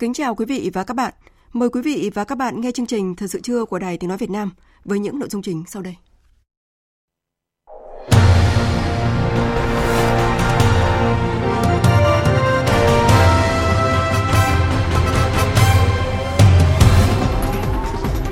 [0.00, 1.14] Kính chào quý vị và các bạn.
[1.52, 4.08] Mời quý vị và các bạn nghe chương trình Thời sự trưa của Đài Tiếng
[4.08, 4.50] Nói Việt Nam
[4.84, 5.96] với những nội dung chính sau đây.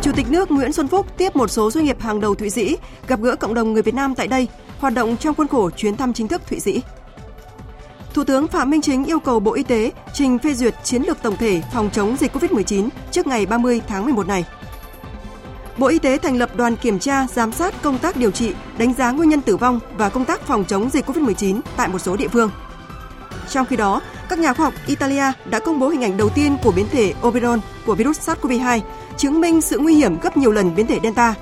[0.03, 2.77] Chủ tịch nước Nguyễn Xuân Phúc tiếp một số doanh nghiệp hàng đầu Thụy Sĩ,
[3.09, 5.97] gặp gỡ cộng đồng người Việt Nam tại đây, hoạt động trong khuôn khổ chuyến
[5.97, 6.83] thăm chính thức Thụy Sĩ.
[8.15, 11.23] Thủ tướng Phạm Minh Chính yêu cầu Bộ Y tế trình phê duyệt chiến lược
[11.23, 14.45] tổng thể phòng chống dịch COVID-19 trước ngày 30 tháng 11 này.
[15.79, 18.95] Bộ Y tế thành lập đoàn kiểm tra, giám sát công tác điều trị, đánh
[18.95, 22.17] giá nguyên nhân tử vong và công tác phòng chống dịch COVID-19 tại một số
[22.17, 22.51] địa phương.
[23.51, 26.57] Trong khi đó, các nhà khoa học Italia đã công bố hình ảnh đầu tiên
[26.63, 28.81] của biến thể Omicron của virus SARS-CoV-2,
[29.17, 31.35] chứng minh sự nguy hiểm gấp nhiều lần biến thể Delta.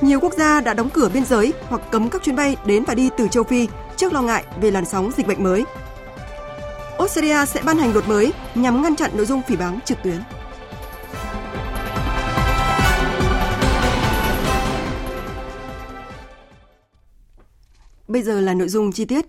[0.00, 2.94] Nhiều quốc gia đã đóng cửa biên giới hoặc cấm các chuyến bay đến và
[2.94, 5.64] đi từ châu Phi trước lo ngại về làn sóng dịch bệnh mới.
[7.04, 10.20] Australia sẽ ban hành luật mới nhằm ngăn chặn nội dung phỉ báng trực tuyến.
[18.08, 19.24] Bây giờ là nội dung chi tiết.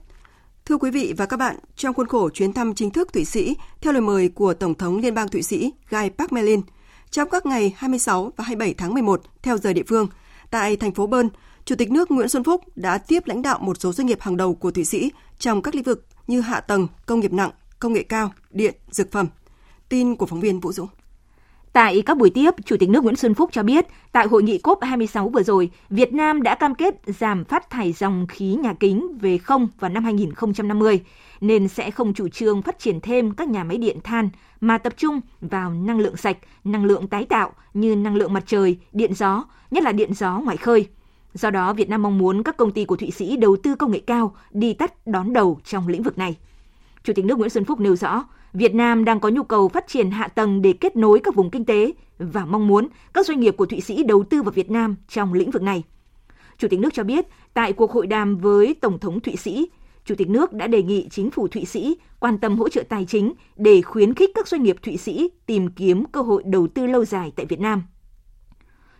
[0.65, 3.55] Thưa quý vị và các bạn, trong khuôn khổ chuyến thăm chính thức Thụy Sĩ
[3.81, 6.61] theo lời mời của Tổng thống Liên bang Thụy Sĩ Guy Parmelin
[7.09, 10.07] trong các ngày 26 và 27 tháng 11 theo giờ địa phương,
[10.51, 11.29] tại thành phố Bern,
[11.65, 14.37] Chủ tịch nước Nguyễn Xuân Phúc đã tiếp lãnh đạo một số doanh nghiệp hàng
[14.37, 17.93] đầu của Thụy Sĩ trong các lĩnh vực như hạ tầng, công nghiệp nặng, công
[17.93, 19.27] nghệ cao, điện, dược phẩm.
[19.89, 20.89] Tin của phóng viên Vũ Dũng.
[21.73, 24.59] Tại các buổi tiếp, Chủ tịch nước Nguyễn Xuân Phúc cho biết, tại hội nghị
[24.63, 29.17] COP26 vừa rồi, Việt Nam đã cam kết giảm phát thải dòng khí nhà kính
[29.21, 31.01] về không vào năm 2050,
[31.41, 34.29] nên sẽ không chủ trương phát triển thêm các nhà máy điện than
[34.61, 38.43] mà tập trung vào năng lượng sạch, năng lượng tái tạo như năng lượng mặt
[38.47, 40.87] trời, điện gió, nhất là điện gió ngoài khơi.
[41.33, 43.91] Do đó, Việt Nam mong muốn các công ty của Thụy Sĩ đầu tư công
[43.91, 46.37] nghệ cao đi tắt đón đầu trong lĩnh vực này.
[47.05, 49.87] Chủ tịch nước Nguyễn Xuân Phúc nêu rõ, Việt Nam đang có nhu cầu phát
[49.87, 53.39] triển hạ tầng để kết nối các vùng kinh tế và mong muốn các doanh
[53.39, 55.83] nghiệp của Thụy Sĩ đầu tư vào Việt Nam trong lĩnh vực này.
[56.57, 59.69] Chủ tịch nước cho biết, tại cuộc hội đàm với Tổng thống Thụy Sĩ,
[60.05, 63.05] Chủ tịch nước đã đề nghị chính phủ Thụy Sĩ quan tâm hỗ trợ tài
[63.05, 66.87] chính để khuyến khích các doanh nghiệp Thụy Sĩ tìm kiếm cơ hội đầu tư
[66.87, 67.83] lâu dài tại Việt Nam.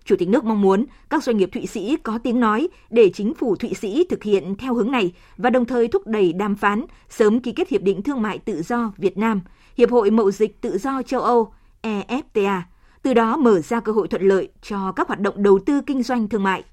[0.06, 3.34] Chủ tịch nước mong muốn các doanh nghiệp Thụy Sĩ có tiếng nói để chính
[3.34, 6.86] phủ Thụy Sĩ thực hiện theo hướng này và đồng thời thúc đẩy đàm phán
[7.10, 9.42] sớm ký kết Hiệp định Thương mại Tự do Việt Nam,
[9.78, 12.62] Hiệp hội Mậu dịch Tự do châu Âu EFTA,
[13.02, 16.04] từ đó mở ra cơ hội thuận lợi cho các hoạt động đầu tư kinh
[16.04, 16.64] doanh thương mại.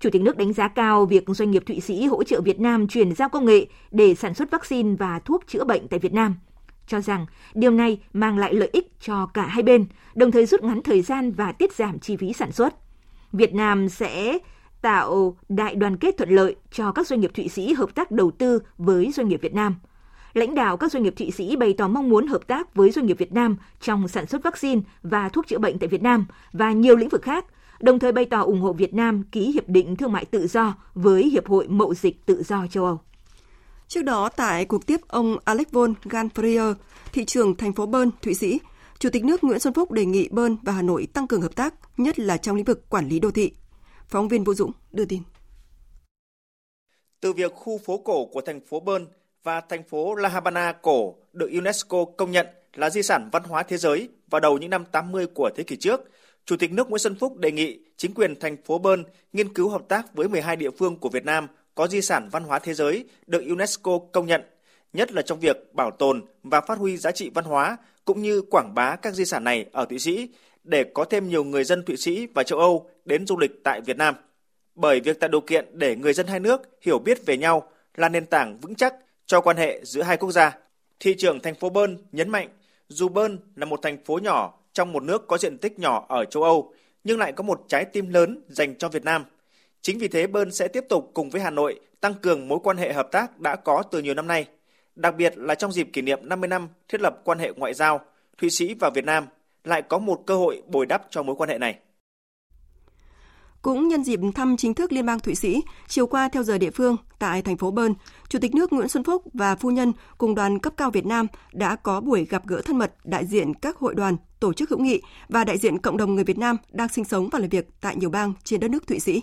[0.00, 2.88] Chủ tịch nước đánh giá cao việc doanh nghiệp Thụy Sĩ hỗ trợ Việt Nam
[2.88, 6.34] chuyển giao công nghệ để sản xuất vaccine và thuốc chữa bệnh tại Việt Nam–
[6.88, 10.62] cho rằng điều này mang lại lợi ích cho cả hai bên, đồng thời rút
[10.62, 12.74] ngắn thời gian và tiết giảm chi phí sản xuất.
[13.32, 14.38] Việt Nam sẽ
[14.82, 18.30] tạo đại đoàn kết thuận lợi cho các doanh nghiệp Thụy Sĩ hợp tác đầu
[18.30, 19.74] tư với doanh nghiệp Việt Nam.
[20.34, 23.06] Lãnh đạo các doanh nghiệp Thụy Sĩ bày tỏ mong muốn hợp tác với doanh
[23.06, 26.72] nghiệp Việt Nam trong sản xuất vaccine và thuốc chữa bệnh tại Việt Nam và
[26.72, 27.44] nhiều lĩnh vực khác,
[27.80, 30.74] đồng thời bày tỏ ủng hộ Việt Nam ký hiệp định thương mại tự do
[30.94, 33.00] với Hiệp hội Mậu dịch tự do châu Âu.
[33.88, 36.74] Trước đó, tại cuộc tiếp ông Alex von Ganfrier,
[37.12, 38.60] thị trưởng thành phố Bern, Thụy Sĩ,
[38.98, 41.56] Chủ tịch nước Nguyễn Xuân Phúc đề nghị Bern và Hà Nội tăng cường hợp
[41.56, 43.52] tác, nhất là trong lĩnh vực quản lý đô thị.
[44.08, 45.22] Phóng viên Vũ Dũng đưa tin.
[47.20, 49.06] Từ việc khu phố cổ của thành phố Bern
[49.42, 53.62] và thành phố La Habana cổ được UNESCO công nhận là di sản văn hóa
[53.62, 56.00] thế giới vào đầu những năm 80 của thế kỷ trước,
[56.44, 59.68] Chủ tịch nước Nguyễn Xuân Phúc đề nghị chính quyền thành phố Bern nghiên cứu
[59.68, 61.46] hợp tác với 12 địa phương của Việt Nam
[61.78, 64.42] có di sản văn hóa thế giới được UNESCO công nhận,
[64.92, 68.42] nhất là trong việc bảo tồn và phát huy giá trị văn hóa cũng như
[68.50, 70.28] quảng bá các di sản này ở Thụy Sĩ
[70.64, 73.80] để có thêm nhiều người dân Thụy Sĩ và châu Âu đến du lịch tại
[73.80, 74.14] Việt Nam.
[74.74, 78.08] Bởi việc tạo điều kiện để người dân hai nước hiểu biết về nhau là
[78.08, 78.94] nền tảng vững chắc
[79.26, 80.58] cho quan hệ giữa hai quốc gia.
[81.00, 82.48] Thị trưởng thành phố Bern nhấn mạnh,
[82.88, 86.24] dù Bern là một thành phố nhỏ trong một nước có diện tích nhỏ ở
[86.24, 86.72] châu Âu,
[87.04, 89.24] nhưng lại có một trái tim lớn dành cho Việt Nam–
[89.82, 92.76] Chính vì thế Bơn sẽ tiếp tục cùng với Hà Nội tăng cường mối quan
[92.76, 94.46] hệ hợp tác đã có từ nhiều năm nay,
[94.94, 98.00] đặc biệt là trong dịp kỷ niệm 50 năm thiết lập quan hệ ngoại giao
[98.38, 99.26] Thụy Sĩ và Việt Nam
[99.64, 101.78] lại có một cơ hội bồi đắp cho mối quan hệ này.
[103.62, 106.70] Cũng nhân dịp thăm chính thức Liên bang Thụy Sĩ, chiều qua theo giờ địa
[106.70, 107.94] phương tại thành phố Bern,
[108.28, 111.26] Chủ tịch nước Nguyễn Xuân Phúc và phu nhân cùng đoàn cấp cao Việt Nam
[111.52, 114.78] đã có buổi gặp gỡ thân mật đại diện các hội đoàn, tổ chức hữu
[114.78, 117.68] nghị và đại diện cộng đồng người Việt Nam đang sinh sống và làm việc
[117.80, 119.22] tại nhiều bang trên đất nước Thụy Sĩ.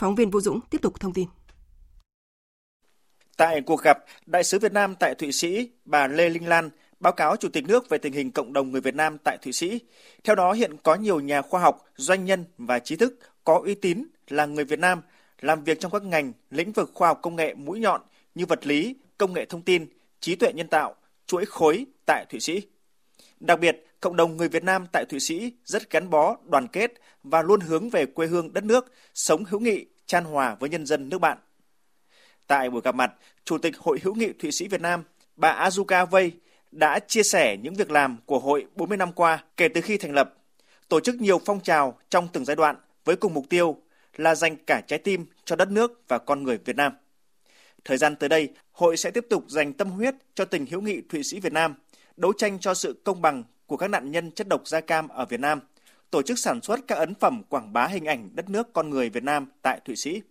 [0.00, 1.28] Phóng viên Vũ Dũng tiếp tục thông tin.
[3.36, 6.70] Tại cuộc gặp, Đại sứ Việt Nam tại Thụy Sĩ, bà Lê Linh Lan
[7.00, 9.52] báo cáo Chủ tịch nước về tình hình cộng đồng người Việt Nam tại Thụy
[9.52, 9.80] Sĩ.
[10.24, 13.74] Theo đó, hiện có nhiều nhà khoa học, doanh nhân và trí thức có uy
[13.74, 15.02] tín là người Việt Nam
[15.40, 18.00] làm việc trong các ngành, lĩnh vực khoa học công nghệ mũi nhọn
[18.34, 19.86] như vật lý, công nghệ thông tin,
[20.20, 20.94] trí tuệ nhân tạo,
[21.26, 22.62] chuỗi khối tại Thụy Sĩ.
[23.40, 26.92] Đặc biệt, cộng đồng người Việt Nam tại Thụy Sĩ rất gắn bó, đoàn kết
[27.22, 30.86] và luôn hướng về quê hương đất nước, sống hữu nghị, chan hòa với nhân
[30.86, 31.38] dân nước bạn.
[32.46, 33.12] Tại buổi gặp mặt,
[33.44, 35.04] Chủ tịch Hội hữu nghị Thụy Sĩ Việt Nam,
[35.36, 36.32] bà Azuka Vây
[36.70, 40.14] đã chia sẻ những việc làm của hội 40 năm qua kể từ khi thành
[40.14, 40.34] lập,
[40.88, 43.76] tổ chức nhiều phong trào trong từng giai đoạn với cùng mục tiêu
[44.16, 46.92] là dành cả trái tim cho đất nước và con người Việt Nam.
[47.84, 51.00] Thời gian tới đây, hội sẽ tiếp tục dành tâm huyết cho tình hữu nghị
[51.08, 51.74] Thụy Sĩ Việt Nam–
[52.20, 55.24] đấu tranh cho sự công bằng của các nạn nhân chất độc da cam ở
[55.24, 55.60] Việt Nam,
[56.10, 59.10] tổ chức sản xuất các ấn phẩm quảng bá hình ảnh đất nước con người
[59.10, 60.22] Việt Nam tại Thụy Sĩ.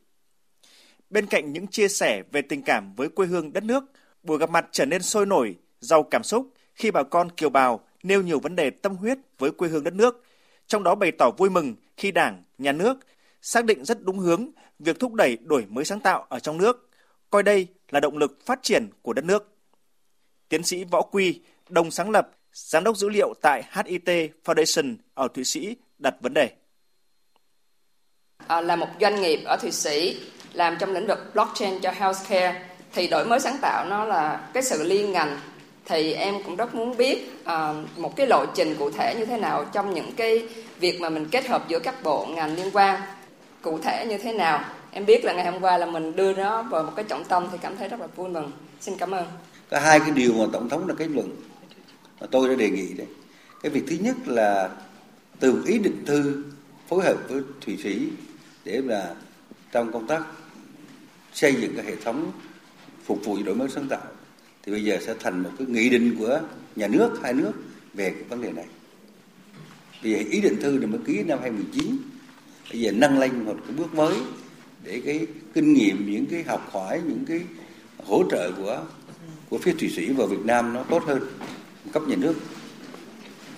[1.09, 3.83] Bên cạnh những chia sẻ về tình cảm với quê hương đất nước,
[4.24, 7.80] buổi gặp mặt trở nên sôi nổi, giàu cảm xúc khi bà con kiều bào
[8.03, 10.24] nêu nhiều vấn đề tâm huyết với quê hương đất nước,
[10.68, 12.97] trong đó bày tỏ vui mừng khi Đảng, Nhà nước
[13.41, 14.50] xác định rất đúng hướng
[14.80, 16.89] việc thúc đẩy đổi mới sáng tạo ở trong nước,
[17.30, 19.56] coi đây là động lực phát triển của đất nước.
[20.50, 25.27] Tiến sĩ Võ Quy, đồng sáng lập, giám đốc dữ liệu tại HIT Foundation ở
[25.33, 26.50] Thụy Sĩ đặt vấn đề.
[28.48, 30.18] À, là một doanh nghiệp ở Thụy Sĩ
[30.54, 32.66] làm trong lĩnh vực blockchain cho healthcare.
[32.94, 35.39] Thì đổi mới sáng tạo nó là cái sự liên ngành.
[35.86, 39.38] Thì em cũng rất muốn biết uh, một cái lộ trình cụ thể như thế
[39.38, 40.48] nào trong những cái
[40.80, 43.01] việc mà mình kết hợp giữa các bộ ngành liên quan.
[43.62, 44.65] Cụ thể như thế nào?
[44.92, 47.48] Em biết là ngày hôm qua là mình đưa nó vào một cái trọng tâm
[47.51, 48.51] thì cảm thấy rất là vui mừng.
[48.80, 49.25] Xin cảm ơn.
[49.69, 51.36] Có hai cái điều mà tổng thống là cái luận
[52.21, 53.07] mà tôi đã đề nghị đấy.
[53.63, 54.69] Cái việc thứ nhất là
[55.39, 56.44] từ ý định thư
[56.88, 58.07] phối hợp với thụy sĩ
[58.66, 59.16] để là
[59.71, 60.24] trong công tác
[61.33, 62.31] xây dựng cái hệ thống
[63.04, 64.07] phục vụ đổi mới sáng tạo,
[64.63, 66.42] thì bây giờ sẽ thành một cái nghị định của
[66.75, 67.51] nhà nước, hai nước
[67.94, 68.65] về cái vấn đề này.
[70.01, 71.98] Vì ý định thư được mới ký năm 2019
[72.72, 74.15] bây giờ nâng lên một cái bước mới
[74.83, 77.42] để cái kinh nghiệm, những cái học hỏi, những cái
[78.06, 78.86] hỗ trợ của
[79.50, 81.19] của phía thụy sĩ vào Việt Nam nó tốt hơn
[81.91, 82.33] cấp nhà nước.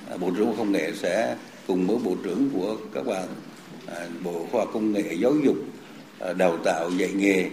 [0.10, 1.38] À, bộ trưởng công nghệ sẽ
[1.68, 3.28] cùng với bộ trưởng của các bạn
[3.88, 5.56] à, bộ khoa công nghệ, giáo dục
[6.19, 7.50] à, đào tạo, dạy nghề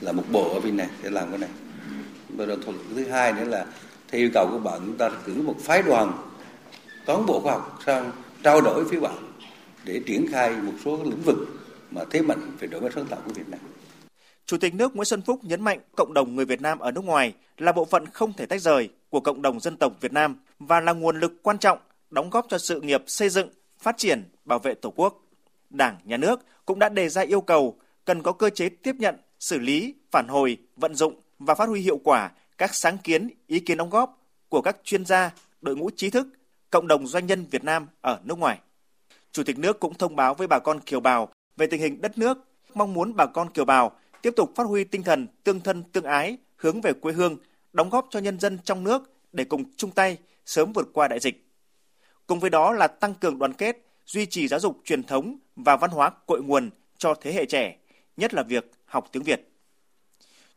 [0.00, 1.50] là một bộ ở bên này, sẽ làm cái này.
[2.36, 2.54] Và đó
[2.94, 3.66] thứ hai nữa là
[4.08, 6.12] theo yêu cầu của bạn, chúng ta cử một phái đoàn
[7.06, 9.32] cán bộ khoa học sang trao đổi với bạn
[9.84, 11.38] để triển khai một số lĩnh vực
[11.90, 13.60] mà thế mạnh về đổi mới sáng tạo của Việt Nam.
[14.46, 17.04] Chủ tịch nước Nguyễn Xuân Phúc nhấn mạnh cộng đồng người Việt Nam ở nước
[17.04, 20.36] ngoài là bộ phận không thể tách rời của cộng đồng dân tộc Việt Nam
[20.58, 21.78] và là nguồn lực quan trọng
[22.10, 23.48] đóng góp cho sự nghiệp xây dựng,
[23.78, 25.22] phát triển, bảo vệ Tổ quốc.
[25.70, 29.16] Đảng, nhà nước cũng đã đề ra yêu cầu cần có cơ chế tiếp nhận,
[29.38, 33.60] xử lý, phản hồi, vận dụng và phát huy hiệu quả các sáng kiến, ý
[33.60, 36.26] kiến đóng góp của các chuyên gia, đội ngũ trí thức,
[36.70, 38.58] cộng đồng doanh nhân Việt Nam ở nước ngoài.
[39.32, 42.18] Chủ tịch nước cũng thông báo với bà con kiều bào về tình hình đất
[42.18, 42.38] nước,
[42.74, 43.92] mong muốn bà con kiều bào
[44.22, 47.36] tiếp tục phát huy tinh thần tương thân tương ái hướng về quê hương–
[47.72, 51.20] đóng góp cho nhân dân trong nước để cùng chung tay sớm vượt qua đại
[51.20, 51.46] dịch.
[52.26, 53.76] Cùng với đó là tăng cường đoàn kết,
[54.06, 57.76] duy trì giáo dục truyền thống và văn hóa cội nguồn cho thế hệ trẻ,
[58.16, 59.48] nhất là việc học tiếng Việt.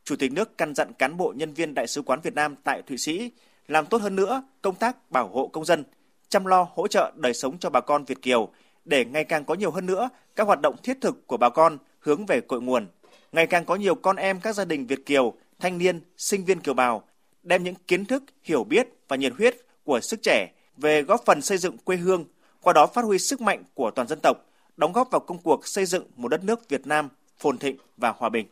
[0.04, 2.82] Chủ tịch nước căn dặn cán bộ nhân viên Đại sứ quán Việt Nam tại
[2.82, 3.32] Thụy Sĩ
[3.68, 5.84] làm tốt hơn nữa công tác bảo hộ công dân,
[6.30, 8.50] chăm lo hỗ trợ đời sống cho bà con Việt Kiều
[8.86, 11.78] để ngày càng có nhiều hơn nữa các hoạt động thiết thực của bà con
[12.00, 12.88] hướng về cội nguồn.
[13.32, 16.60] Ngày càng có nhiều con em các gia đình Việt Kiều thanh niên, sinh viên
[16.60, 17.04] kiều bào,
[17.44, 21.42] đem những kiến thức, hiểu biết và nhiệt huyết của sức trẻ về góp phần
[21.42, 22.26] xây dựng quê hương,
[22.62, 24.38] qua đó phát huy sức mạnh của toàn dân tộc,
[24.78, 27.10] đóng góp vào công cuộc xây dựng một đất nước Việt Nam
[27.40, 28.48] phồn thịnh và hòa bình.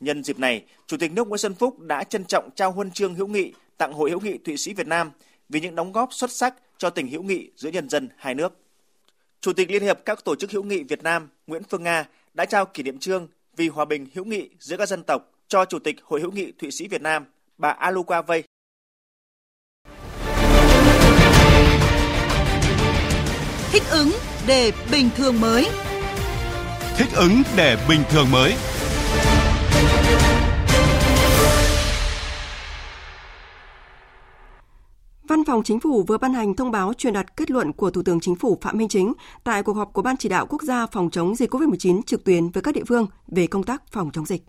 [0.00, 3.14] Nhân dịp này, Chủ tịch nước Nguyễn Xuân Phúc đã trân trọng trao huân chương
[3.14, 5.10] hữu nghị tặng Hội hữu nghị Thụy Sĩ Việt Nam
[5.48, 8.56] vì những đóng góp xuất sắc cho tình hữu nghị giữa nhân dân hai nước.
[9.40, 12.44] Chủ tịch Liên hiệp các tổ chức hữu nghị Việt Nam Nguyễn Phương Nga đã
[12.44, 15.78] trao kỷ niệm trương vì hòa bình hữu nghị giữa các dân tộc cho Chủ
[15.78, 17.24] tịch Hội hữu nghị Thụy Sĩ Việt Nam,
[17.58, 18.44] bà Aluka Vây.
[23.72, 24.10] Thích ứng
[24.46, 25.66] để bình thường mới.
[26.96, 28.54] Thích ứng để bình thường mới.
[35.28, 38.02] Văn phòng Chính phủ vừa ban hành thông báo truyền đạt kết luận của Thủ
[38.02, 39.12] tướng Chính phủ Phạm Minh Chính
[39.44, 42.48] tại cuộc họp của Ban chỉ đạo quốc gia phòng chống dịch COVID-19 trực tuyến
[42.48, 44.42] với các địa phương về công tác phòng chống dịch.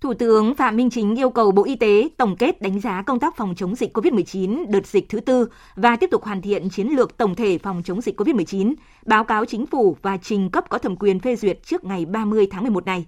[0.00, 3.18] Thủ tướng Phạm Minh Chính yêu cầu Bộ Y tế tổng kết đánh giá công
[3.18, 6.88] tác phòng chống dịch COVID-19 đợt dịch thứ tư và tiếp tục hoàn thiện chiến
[6.88, 8.74] lược tổng thể phòng chống dịch COVID-19,
[9.06, 12.46] báo cáo chính phủ và trình cấp có thẩm quyền phê duyệt trước ngày 30
[12.50, 13.06] tháng 11 này.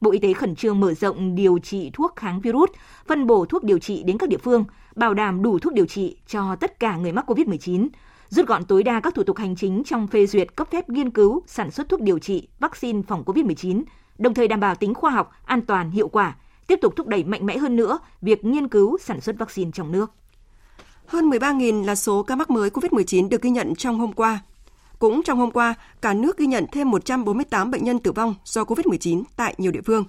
[0.00, 2.70] Bộ Y tế khẩn trương mở rộng điều trị thuốc kháng virus,
[3.06, 4.64] phân bổ thuốc điều trị đến các địa phương,
[4.96, 7.88] bảo đảm đủ thuốc điều trị cho tất cả người mắc COVID-19,
[8.28, 11.10] rút gọn tối đa các thủ tục hành chính trong phê duyệt cấp phép nghiên
[11.10, 13.82] cứu, sản xuất thuốc điều trị, vaccine phòng COVID-19,
[14.22, 16.36] đồng thời đảm bảo tính khoa học, an toàn, hiệu quả,
[16.66, 19.92] tiếp tục thúc đẩy mạnh mẽ hơn nữa việc nghiên cứu sản xuất vaccine trong
[19.92, 20.12] nước.
[21.06, 24.40] Hơn 13.000 là số ca mắc mới COVID-19 được ghi nhận trong hôm qua.
[24.98, 28.62] Cũng trong hôm qua, cả nước ghi nhận thêm 148 bệnh nhân tử vong do
[28.62, 30.04] COVID-19 tại nhiều địa phương.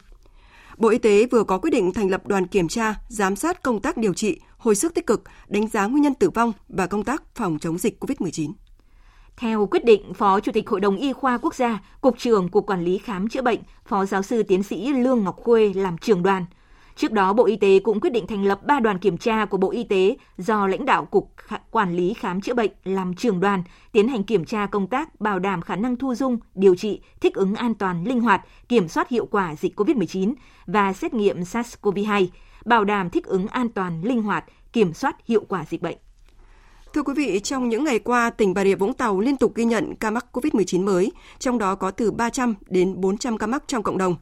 [0.77, 3.81] Bộ Y tế vừa có quyết định thành lập đoàn kiểm tra, giám sát công
[3.81, 7.03] tác điều trị, hồi sức tích cực, đánh giá nguyên nhân tử vong và công
[7.03, 8.51] tác phòng chống dịch COVID-19.
[9.37, 12.65] Theo quyết định, Phó Chủ tịch Hội đồng Y khoa Quốc gia, Cục trưởng Cục
[12.65, 16.23] Quản lý Khám chữa bệnh, Phó Giáo sư Tiến sĩ Lương Ngọc Khuê làm trưởng
[16.23, 16.45] đoàn.
[16.95, 19.57] Trước đó, Bộ Y tế cũng quyết định thành lập 3 đoàn kiểm tra của
[19.57, 21.31] Bộ Y tế do lãnh đạo Cục
[21.71, 25.39] Quản lý Khám chữa bệnh làm trưởng đoàn tiến hành kiểm tra công tác bảo
[25.39, 29.09] đảm khả năng thu dung, điều trị, thích ứng an toàn, linh hoạt, kiểm soát
[29.09, 30.33] hiệu quả dịch COVID-19
[30.65, 32.27] và xét nghiệm SARS-CoV-2,
[32.65, 35.97] bảo đảm thích ứng an toàn, linh hoạt, kiểm soát hiệu quả dịch bệnh.
[36.93, 39.65] Thưa quý vị, trong những ngày qua, tỉnh Bà Rịa Vũng Tàu liên tục ghi
[39.65, 43.83] nhận ca mắc COVID-19 mới, trong đó có từ 300 đến 400 ca mắc trong
[43.83, 44.15] cộng đồng.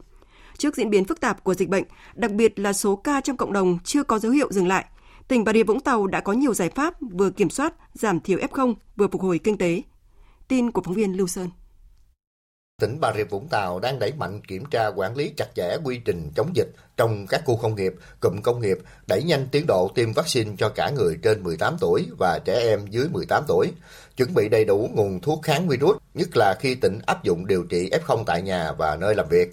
[0.58, 1.84] Trước diễn biến phức tạp của dịch bệnh,
[2.16, 4.86] đặc biệt là số ca trong cộng đồng chưa có dấu hiệu dừng lại,
[5.28, 8.40] tỉnh Bà Rịa Vũng Tàu đã có nhiều giải pháp vừa kiểm soát, giảm thiểu
[8.40, 9.82] F0, vừa phục hồi kinh tế.
[10.48, 11.50] Tin của phóng viên Lưu Sơn
[12.82, 15.98] tỉnh Bà Rịa Vũng Tàu đang đẩy mạnh kiểm tra quản lý chặt chẽ quy
[16.06, 19.92] trình chống dịch trong các khu công nghiệp, cụm công nghiệp, đẩy nhanh tiến độ
[19.96, 23.72] tiêm vaccine cho cả người trên 18 tuổi và trẻ em dưới 18 tuổi,
[24.18, 27.64] chuẩn bị đầy đủ nguồn thuốc kháng virus, nhất là khi tỉnh áp dụng điều
[27.64, 29.52] trị F0 tại nhà và nơi làm việc.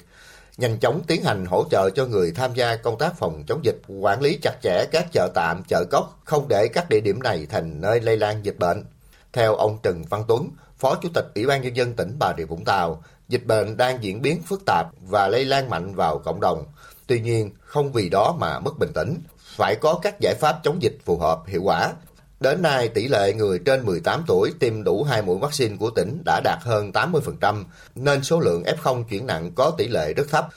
[0.57, 3.79] Nhanh chóng tiến hành hỗ trợ cho người tham gia công tác phòng chống dịch,
[3.89, 7.47] quản lý chặt chẽ các chợ tạm, chợ cốc, không để các địa điểm này
[7.51, 8.85] thành nơi lây lan dịch bệnh.
[9.33, 12.45] Theo ông Trần Văn Tuấn, Phó Chủ tịch Ủy ban Nhân dân tỉnh Bà Rịa
[12.45, 16.41] Vũng Tàu, dịch bệnh đang diễn biến phức tạp và lây lan mạnh vào cộng
[16.41, 16.65] đồng.
[17.07, 19.15] Tuy nhiên, không vì đó mà mất bình tĩnh,
[19.57, 21.93] phải có các giải pháp chống dịch phù hợp, hiệu quả.
[22.41, 26.23] Đến nay, tỷ lệ người trên 18 tuổi tiêm đủ hai mũi vaccine của tỉnh
[26.25, 30.49] đã đạt hơn 80%, nên số lượng F0 chuyển nặng có tỷ lệ rất thấp.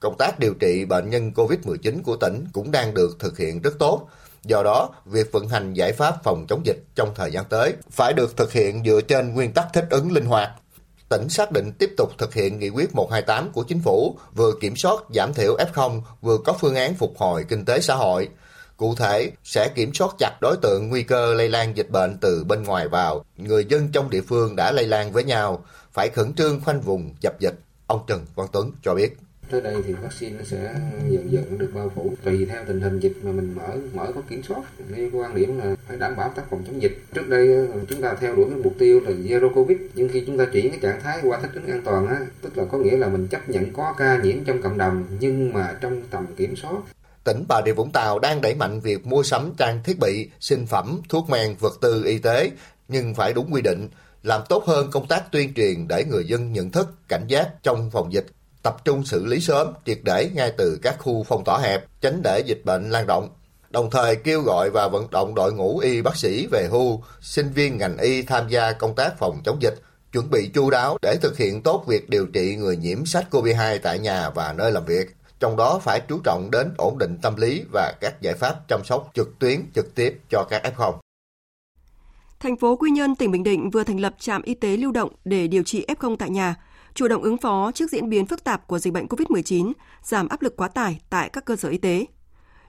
[0.00, 3.78] Công tác điều trị bệnh nhân COVID-19 của tỉnh cũng đang được thực hiện rất
[3.78, 4.08] tốt.
[4.44, 8.12] Do đó, việc vận hành giải pháp phòng chống dịch trong thời gian tới phải
[8.12, 10.50] được thực hiện dựa trên nguyên tắc thích ứng linh hoạt,
[11.08, 14.76] tỉnh xác định tiếp tục thực hiện nghị quyết 128 của chính phủ, vừa kiểm
[14.76, 18.28] soát giảm thiểu F0, vừa có phương án phục hồi kinh tế xã hội.
[18.76, 22.44] Cụ thể, sẽ kiểm soát chặt đối tượng nguy cơ lây lan dịch bệnh từ
[22.44, 23.24] bên ngoài vào.
[23.36, 27.14] Người dân trong địa phương đã lây lan với nhau, phải khẩn trương khoanh vùng
[27.20, 27.54] dập dịch.
[27.86, 29.16] Ông Trần Văn Tuấn cho biết
[29.50, 30.74] tới đây thì vaccine nó sẽ
[31.08, 32.14] dần dần được bao phủ.
[32.24, 35.58] Tùy theo tình hình dịch mà mình mở mở có kiểm soát nên quan điểm
[35.58, 36.98] là phải đảm bảo tác phòng chống dịch.
[37.14, 40.22] Trước đây ờ, chúng ta theo đuổi cái mục tiêu là zero covid nhưng khi
[40.26, 42.78] chúng ta chuyển cái trạng thái qua thích ứng an toàn á tức là có
[42.78, 46.26] nghĩa là mình chấp nhận có ca nhiễm trong cộng đồng nhưng mà trong tầm
[46.36, 46.78] kiểm soát.
[47.24, 50.66] Tỉnh Bà Rịa Vũng Tàu đang đẩy mạnh việc mua sắm trang thiết bị, sinh
[50.66, 52.50] phẩm, thuốc men, vật tư y tế,
[52.88, 53.88] nhưng phải đúng quy định,
[54.22, 57.90] làm tốt hơn công tác tuyên truyền để người dân nhận thức, cảnh giác trong
[57.90, 58.26] phòng dịch
[58.68, 62.22] tập trung xử lý sớm, triệt để ngay từ các khu phong tỏa hẹp, tránh
[62.22, 63.28] để dịch bệnh lan rộng.
[63.70, 67.52] Đồng thời kêu gọi và vận động đội ngũ y bác sĩ về hưu, sinh
[67.52, 69.74] viên ngành y tham gia công tác phòng chống dịch,
[70.12, 73.98] chuẩn bị chu đáo để thực hiện tốt việc điều trị người nhiễm SARS-CoV-2 tại
[73.98, 75.16] nhà và nơi làm việc.
[75.40, 78.80] Trong đó phải chú trọng đến ổn định tâm lý và các giải pháp chăm
[78.84, 80.92] sóc trực tuyến trực tiếp cho các F0.
[82.40, 85.10] Thành phố Quy Nhơn, tỉnh Bình Định vừa thành lập trạm y tế lưu động
[85.24, 86.54] để điều trị F0 tại nhà–
[86.98, 90.42] chủ động ứng phó trước diễn biến phức tạp của dịch bệnh COVID-19, giảm áp
[90.42, 92.06] lực quá tải tại các cơ sở y tế.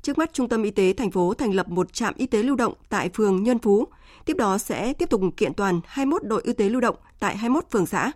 [0.02, 2.56] Trước mắt, Trung tâm Y tế thành phố thành lập một trạm y tế lưu
[2.56, 3.88] động tại phường Nhân Phú.
[4.26, 7.66] Tiếp đó sẽ tiếp tục kiện toàn 21 đội y tế lưu động tại 21
[7.72, 8.12] phường xã.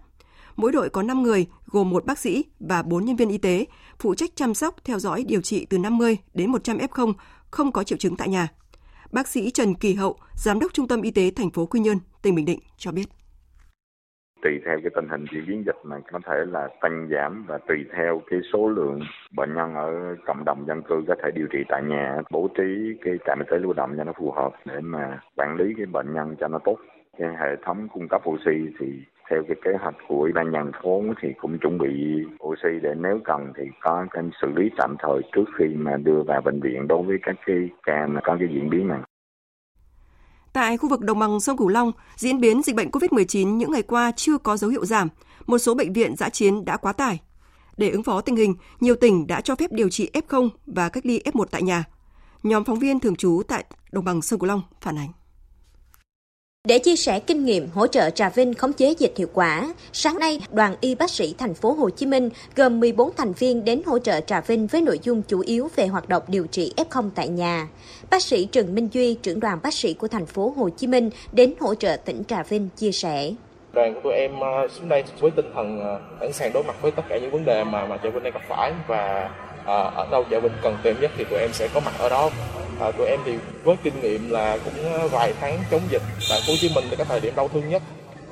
[0.56, 3.66] Mỗi đội có 5 người, gồm một bác sĩ và 4 nhân viên y tế,
[4.00, 7.14] phụ trách chăm sóc, theo dõi, điều trị từ 50 đến 100 F0
[7.52, 8.48] không có triệu chứng tại nhà.
[9.12, 12.00] Bác sĩ Trần Kỳ Hậu, Giám đốc Trung tâm Y tế thành phố Quy Nhơn,
[12.22, 13.10] tỉnh Bình Định cho biết
[14.44, 17.58] tùy theo cái tình hình diễn biến dịch mà có thể là tăng giảm và
[17.58, 19.00] tùy theo cái số lượng
[19.36, 22.98] bệnh nhân ở cộng đồng dân cư có thể điều trị tại nhà, bố trí
[23.02, 25.86] cái trạm y tế lưu động cho nó phù hợp để mà quản lý cái
[25.86, 26.78] bệnh nhân cho nó tốt
[27.18, 28.88] cái hệ thống cung cấp oxy thì
[29.30, 32.96] theo cái kế hoạch của ủy ban nhân phố thì cũng chuẩn bị oxy để
[32.98, 36.60] nếu cần thì có cái xử lý tạm thời trước khi mà đưa vào bệnh
[36.60, 39.00] viện đối với các cái ca mà có cái diễn biến này.
[40.54, 43.82] Tại khu vực đồng bằng sông Cửu Long, diễn biến dịch bệnh COVID-19 những ngày
[43.82, 45.08] qua chưa có dấu hiệu giảm.
[45.48, 47.20] Một số bệnh viện giã chiến đã quá tải.
[47.78, 51.06] Để ứng phó tình hình, nhiều tỉnh đã cho phép điều trị F0 và cách
[51.06, 51.84] ly F1 tại nhà.
[52.44, 55.10] Nhóm phóng viên thường trú tại đồng bằng sông Cửu Long phản ánh.
[56.68, 60.20] Để chia sẻ kinh nghiệm hỗ trợ Trà Vinh khống chế dịch hiệu quả, sáng
[60.20, 63.82] nay, đoàn y bác sĩ thành phố Hồ Chí Minh gồm 14 thành viên đến
[63.86, 67.10] hỗ trợ Trà Vinh với nội dung chủ yếu về hoạt động điều trị F0
[67.16, 67.68] tại nhà.
[68.10, 71.10] Bác sĩ Trần Minh Duy, trưởng đoàn bác sĩ của thành phố Hồ Chí Minh
[71.32, 73.32] đến hỗ trợ tỉnh Trà Vinh chia sẻ.
[73.74, 76.76] Đoàn của tụi em ờ, xuống đây với tinh thần ờ, sẵn sàng đối mặt
[76.82, 79.30] với tất cả những vấn đề mà mà Trà Vinh đang gặp phải và
[79.66, 82.10] à, ở đâu chợ mình cần tìm nhất thì tụi em sẽ có mặt ở
[82.10, 82.30] đó.
[82.80, 86.42] À, tụi em thì với kinh nghiệm là cũng à, vài tháng chống dịch tại
[86.48, 87.82] Hồ Chí Minh là cái thời điểm đau thương nhất.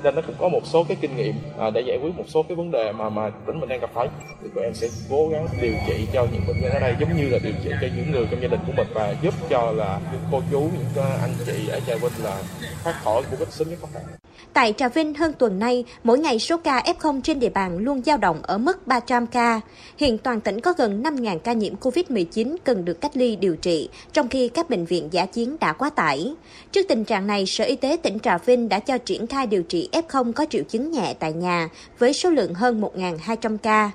[0.02, 2.42] Nên nó cũng có một số cái kinh nghiệm à, để giải quyết một số
[2.42, 4.08] cái vấn đề mà mà tỉnh mình đang gặp phải.
[4.42, 7.16] Thì tụi em sẽ cố gắng điều trị cho những bệnh nhân ở đây giống
[7.16, 9.72] như là điều trị cho những người trong gia đình của mình và giúp cho
[9.72, 12.42] là những cô chú những à, anh chị ở Trà Vinh là
[12.84, 14.21] thoát khỏi covid sớm nhất có thể.
[14.52, 18.02] Tại Trà Vinh hơn tuần nay, mỗi ngày số ca F0 trên địa bàn luôn
[18.02, 19.60] dao động ở mức 300 ca.
[19.96, 23.88] Hiện toàn tỉnh có gần 5.000 ca nhiễm COVID-19 cần được cách ly điều trị,
[24.12, 26.34] trong khi các bệnh viện giả chiến đã quá tải.
[26.72, 29.62] Trước tình trạng này, Sở Y tế tỉnh Trà Vinh đã cho triển khai điều
[29.62, 31.68] trị F0 có triệu chứng nhẹ tại nhà
[31.98, 33.90] với số lượng hơn 1.200 ca.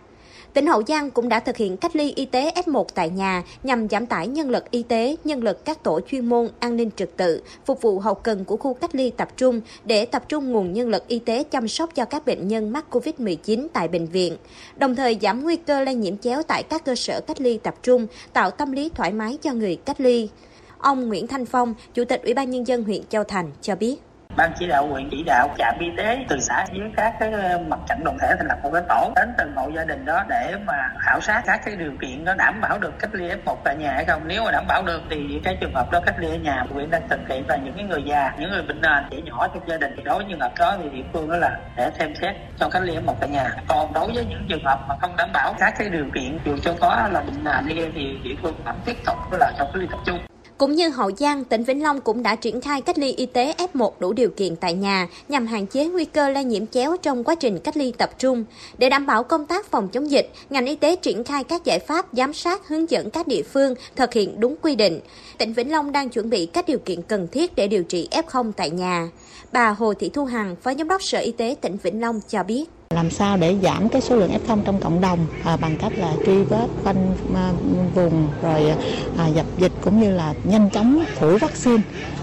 [0.54, 3.90] Tỉnh Hậu Giang cũng đã thực hiện cách ly y tế F1 tại nhà nhằm
[3.90, 7.10] giảm tải nhân lực y tế, nhân lực các tổ chuyên môn an ninh trật
[7.18, 10.74] tự, phục vụ hậu cần của khu cách ly tập trung để tập trung nguồn
[10.74, 14.38] nhân lực y tế chăm sóc cho các bệnh nhân mắc COVID-19 tại bệnh viện,
[14.78, 17.76] đồng thời giảm nguy cơ lây nhiễm chéo tại các cơ sở cách ly tập
[17.84, 20.30] trung, tạo tâm lý thoải mái cho người cách ly.
[20.78, 23.96] Ông Nguyễn Thanh Phong, Chủ tịch Ủy ban Nhân dân huyện Châu Thành cho biết
[24.38, 27.60] ban chỉ đạo huyện chỉ đạo trạm y tế từ xã với các cái ờ,
[27.68, 30.24] mặt trận đoàn thể thành lập một cái tổ đến từng hộ gia đình đó
[30.30, 33.56] để mà khảo sát các cái điều kiện nó đảm bảo được cách ly F1
[33.64, 34.22] tại nhà hay không.
[34.26, 36.90] Nếu mà đảm bảo được thì cái trường hợp đó cách ly ở nhà huyện
[36.90, 39.70] đang thực hiện và những cái người già, những người bệnh nền, trẻ nhỏ trong
[39.70, 39.94] gia đình.
[39.98, 42.70] Thì đối với trường hợp đó thì địa phương đó là để xem xét cho
[42.70, 43.50] cách ly F1 tại nhà.
[43.68, 46.58] Còn đối với những trường hợp mà không đảm bảo các cái điều kiện dù
[46.62, 49.76] cho có là bệnh nền đi thì địa phương vẫn tiếp tục là cho cách
[49.76, 52.98] ly tập trung cũng như Hậu Giang, tỉnh Vĩnh Long cũng đã triển khai cách
[52.98, 56.44] ly y tế F1 đủ điều kiện tại nhà nhằm hạn chế nguy cơ lây
[56.44, 58.46] nhiễm chéo trong quá trình cách ly tập trung.
[58.78, 61.80] Để đảm bảo công tác phòng chống dịch, ngành y tế triển khai các giải
[61.80, 65.00] pháp giám sát hướng dẫn các địa phương thực hiện đúng quy định.
[65.38, 68.52] Tỉnh Vĩnh Long đang chuẩn bị các điều kiện cần thiết để điều trị F0
[68.52, 69.10] tại nhà.
[69.52, 72.44] Bà Hồ Thị Thu Hằng, Phó Giám đốc Sở Y tế tỉnh Vĩnh Long cho
[72.44, 72.66] biết
[72.98, 76.14] làm sao để giảm cái số lượng F0 trong cộng đồng à, bằng cách là
[76.26, 77.52] truy vết khoanh à,
[77.96, 78.74] vùng rồi
[79.18, 81.82] à, dập dịch cũng như là nhanh chóng phủ vaccine.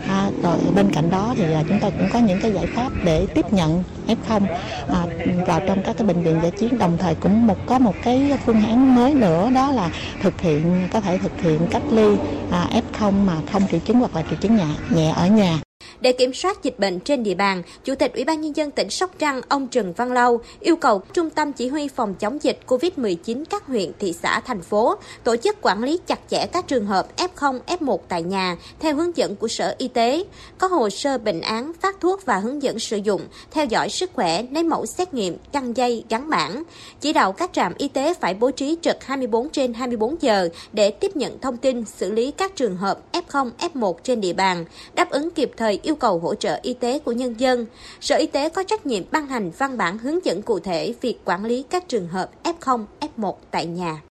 [0.08, 2.92] À, rồi bên cạnh đó thì à, chúng ta cũng có những cái giải pháp
[3.04, 4.40] để tiếp nhận F0
[4.88, 5.06] à,
[5.46, 6.78] vào trong các cái bệnh viện giải chiến.
[6.78, 9.90] Đồng thời cũng một có một cái phương án mới nữa đó là
[10.22, 12.16] thực hiện có thể thực hiện cách ly
[12.50, 15.63] à, F0 mà không triệu chứng hoặc là triệu chứng nhẹ nhẹ ở nhà
[16.00, 18.90] để kiểm soát dịch bệnh trên địa bàn, Chủ tịch Ủy ban Nhân dân tỉnh
[18.90, 22.58] Sóc Trăng ông Trần Văn Lâu yêu cầu Trung tâm Chỉ huy phòng chống dịch
[22.66, 24.94] COVID-19 các huyện, thị xã, thành phố
[25.24, 29.16] tổ chức quản lý chặt chẽ các trường hợp F0, F1 tại nhà theo hướng
[29.16, 30.24] dẫn của Sở Y tế,
[30.58, 33.20] có hồ sơ bệnh án, phát thuốc và hướng dẫn sử dụng,
[33.50, 36.62] theo dõi sức khỏe, lấy mẫu xét nghiệm, căng dây, gắn bản.
[37.00, 40.90] Chỉ đạo các trạm y tế phải bố trí trực 24 trên 24 giờ để
[40.90, 45.10] tiếp nhận thông tin, xử lý các trường hợp F0, F1 trên địa bàn, đáp
[45.10, 47.66] ứng kịp thời yêu cầu hỗ trợ y tế của nhân dân.
[48.00, 51.18] Sở Y tế có trách nhiệm ban hành văn bản hướng dẫn cụ thể việc
[51.24, 52.84] quản lý các trường hợp F0,
[53.16, 54.02] F1 tại nhà.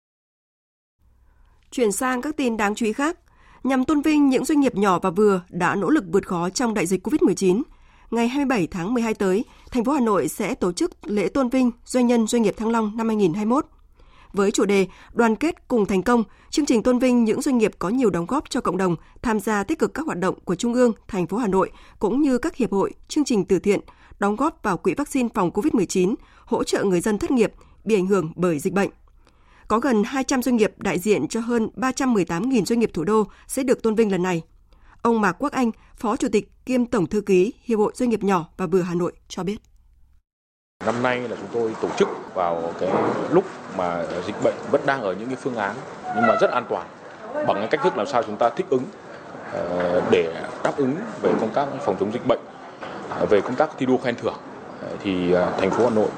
[1.70, 3.18] Chuyển sang các tin đáng chú ý khác.
[3.64, 6.74] Nhằm tôn vinh những doanh nghiệp nhỏ và vừa đã nỗ lực vượt khó trong
[6.74, 7.62] đại dịch COVID-19,
[8.10, 11.70] ngày 27 tháng 12 tới, thành phố Hà Nội sẽ tổ chức lễ tôn vinh
[11.84, 13.66] doanh nhân doanh nghiệp Thăng Long năm 2021
[14.32, 17.72] với chủ đề Đoàn kết cùng thành công, chương trình tôn vinh những doanh nghiệp
[17.78, 20.54] có nhiều đóng góp cho cộng đồng, tham gia tích cực các hoạt động của
[20.54, 23.80] Trung ương, thành phố Hà Nội cũng như các hiệp hội, chương trình từ thiện,
[24.18, 26.14] đóng góp vào quỹ vaccine phòng COVID-19,
[26.44, 27.52] hỗ trợ người dân thất nghiệp
[27.84, 28.90] bị ảnh hưởng bởi dịch bệnh.
[29.68, 33.62] Có gần 200 doanh nghiệp đại diện cho hơn 318.000 doanh nghiệp thủ đô sẽ
[33.62, 34.42] được tôn vinh lần này.
[35.02, 38.24] Ông Mạc Quốc Anh, Phó Chủ tịch kiêm Tổng Thư ký Hiệp hội Doanh nghiệp
[38.24, 39.71] nhỏ và vừa Hà Nội cho biết.
[40.86, 42.90] Năm nay là chúng tôi tổ chức vào cái
[43.30, 43.44] lúc
[43.76, 45.74] mà dịch bệnh vẫn đang ở những cái phương án
[46.14, 46.86] nhưng mà rất an toàn
[47.34, 48.82] bằng cái cách thức làm sao chúng ta thích ứng
[49.52, 52.40] ờ, để đáp ứng về công tác phòng chống dịch bệnh
[53.10, 54.36] ờ, về công tác thi đua khen thưởng
[54.82, 56.08] ờ, thì thành phố Hà Nội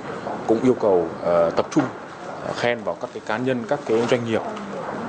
[0.46, 1.08] cũng yêu cầu
[1.56, 1.84] tập trung
[2.56, 4.42] khen vào các cái cá nhân các cái doanh nghiệp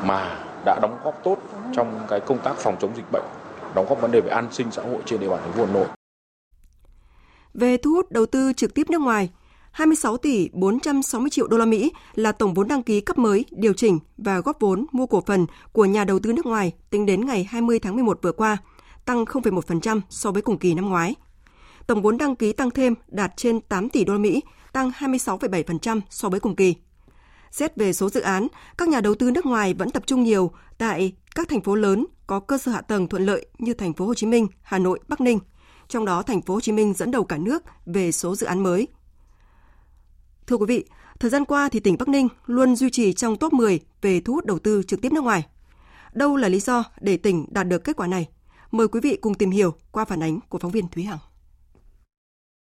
[0.04, 1.38] mà đã đóng góp tốt
[1.76, 3.24] trong cái công tác phòng chống dịch bệnh
[3.76, 5.74] đóng góp vấn đề về an sinh xã hội trên địa bàn thành phố Hà
[5.74, 5.86] Nội.
[7.54, 9.30] Về thu hút đầu tư trực tiếp nước ngoài,
[9.76, 13.74] 26 tỷ 460 triệu đô la Mỹ là tổng vốn đăng ký cấp mới, điều
[13.74, 17.26] chỉnh và góp vốn mua cổ phần của nhà đầu tư nước ngoài tính đến
[17.26, 18.58] ngày 20 tháng 11 vừa qua,
[19.06, 21.16] tăng 0,1% so với cùng kỳ năm ngoái.
[21.88, 26.02] Tổng vốn đăng ký tăng thêm đạt trên 8 tỷ đô la Mỹ, tăng 26,7%
[26.10, 26.76] so với cùng kỳ.
[27.52, 30.52] Xét về số dự án, các nhà đầu tư nước ngoài vẫn tập trung nhiều
[30.78, 34.06] tại các thành phố lớn có cơ sở hạ tầng thuận lợi như thành phố
[34.06, 35.40] Hồ Chí Minh, Hà Nội, Bắc Ninh.
[35.88, 38.64] Trong đó thành phố Hồ Chí Minh dẫn đầu cả nước về số dự án
[38.64, 38.88] mới.
[40.48, 40.86] Thưa quý vị,
[41.20, 44.34] thời gian qua thì tỉnh Bắc Ninh luôn duy trì trong top 10 về thu
[44.34, 45.46] hút đầu tư trực tiếp nước ngoài.
[46.14, 48.28] Đâu là lý do để tỉnh đạt được kết quả này?
[48.72, 51.18] Mời quý vị cùng tìm hiểu qua phản ánh của phóng viên Thúy Hằng.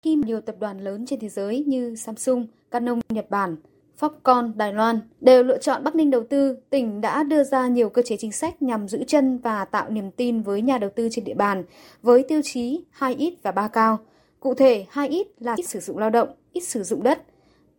[0.04, 3.56] Khi nhiều tập đoàn lớn trên thế giới như Samsung, Canon Nhật Bản,
[4.00, 7.88] Foxconn Đài Loan đều lựa chọn Bắc Ninh đầu tư, tỉnh đã đưa ra nhiều
[7.88, 11.08] cơ chế chính sách nhằm giữ chân và tạo niềm tin với nhà đầu tư
[11.10, 11.64] trên địa bàn
[12.02, 13.98] với tiêu chí 2 ít và 3 cao.
[14.40, 17.22] Cụ thể, 2 ít là ít sử dụng lao động, ít sử dụng đất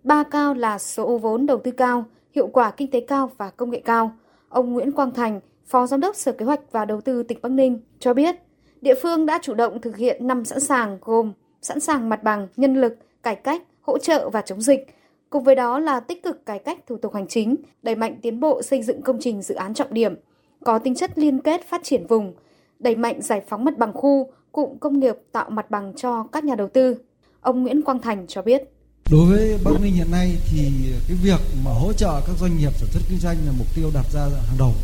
[0.07, 3.69] ba cao là số vốn đầu tư cao, hiệu quả kinh tế cao và công
[3.69, 4.11] nghệ cao.
[4.49, 7.49] Ông Nguyễn Quang Thành, Phó Giám đốc Sở Kế hoạch và Đầu tư tỉnh Bắc
[7.49, 8.35] Ninh cho biết,
[8.81, 12.47] địa phương đã chủ động thực hiện năm sẵn sàng gồm sẵn sàng mặt bằng,
[12.57, 14.87] nhân lực, cải cách, hỗ trợ và chống dịch.
[15.29, 18.39] Cùng với đó là tích cực cải cách thủ tục hành chính, đẩy mạnh tiến
[18.39, 20.15] bộ xây dựng công trình dự án trọng điểm,
[20.63, 22.33] có tính chất liên kết phát triển vùng,
[22.79, 26.43] đẩy mạnh giải phóng mặt bằng khu, cụm công nghiệp tạo mặt bằng cho các
[26.43, 26.95] nhà đầu tư.
[27.41, 28.76] Ông Nguyễn Quang Thành cho biết.
[29.09, 30.71] Đối với Bắc Ninh hiện nay thì
[31.07, 33.91] cái việc mà hỗ trợ các doanh nghiệp sản xuất kinh doanh là mục tiêu
[33.93, 34.75] đặt ra hàng đầu.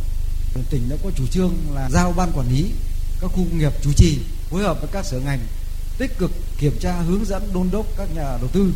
[0.70, 2.72] Tỉnh đã có chủ trương là giao ban quản lý
[3.22, 5.40] các khu công nghiệp chủ trì, phối hợp với các sở ngành
[5.98, 8.74] tích cực kiểm tra, hướng dẫn, đôn đốc các nhà đầu tư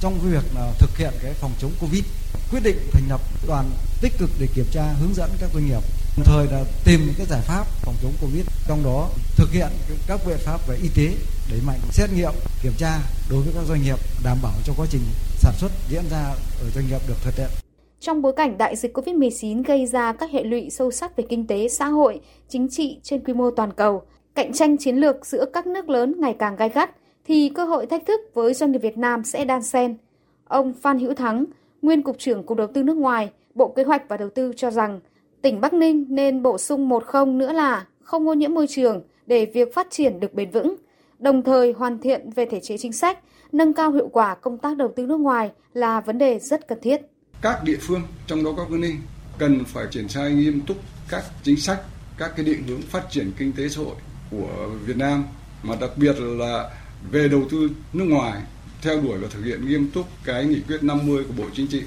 [0.00, 2.02] trong việc là thực hiện cái phòng chống covid,
[2.50, 3.70] quyết định thành lập đoàn
[4.00, 5.82] tích cực để kiểm tra, hướng dẫn các doanh nghiệp,
[6.16, 9.68] đồng thời là tìm những cái giải pháp phòng chống covid, trong đó thực hiện
[10.06, 11.14] các biện pháp về y tế
[11.50, 12.32] đẩy mạnh xét nghiệm
[12.62, 12.98] kiểm tra
[13.30, 15.02] đối với các doanh nghiệp đảm bảo cho quá trình
[15.38, 17.66] sản xuất diễn ra ở doanh nghiệp được thuận tiện
[18.00, 21.46] trong bối cảnh đại dịch COVID-19 gây ra các hệ lụy sâu sắc về kinh
[21.46, 24.02] tế, xã hội, chính trị trên quy mô toàn cầu,
[24.34, 26.90] cạnh tranh chiến lược giữa các nước lớn ngày càng gai gắt,
[27.24, 29.96] thì cơ hội thách thức với doanh nghiệp Việt Nam sẽ đan xen.
[30.44, 31.44] Ông Phan Hữu Thắng,
[31.82, 34.70] nguyên Cục trưởng Cục Đầu tư nước ngoài, Bộ Kế hoạch và Đầu tư cho
[34.70, 35.00] rằng
[35.42, 39.02] tỉnh Bắc Ninh nên bổ sung một không nữa là không ô nhiễm môi trường
[39.26, 40.76] để việc phát triển được bền vững,
[41.18, 43.18] đồng thời hoàn thiện về thể chế chính sách,
[43.52, 46.78] nâng cao hiệu quả công tác đầu tư nước ngoài là vấn đề rất cần
[46.82, 47.00] thiết.
[47.42, 48.96] Các địa phương, trong đó có Bắc Ninh,
[49.38, 50.76] cần phải triển khai nghiêm túc
[51.08, 51.80] các chính sách,
[52.18, 53.94] các cái định hướng phát triển kinh tế xã hội
[54.30, 55.24] của Việt Nam
[55.62, 56.70] mà đặc biệt là
[57.10, 58.42] về đầu tư nước ngoài
[58.82, 61.82] theo đuổi và thực hiện nghiêm túc cái nghị quyết 50 của Bộ Chính trị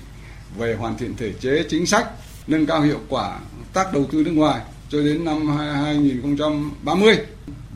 [0.57, 2.07] về hoàn thiện thể chế chính sách,
[2.47, 3.39] nâng cao hiệu quả
[3.73, 7.17] tác đầu tư nước ngoài cho đến năm 2030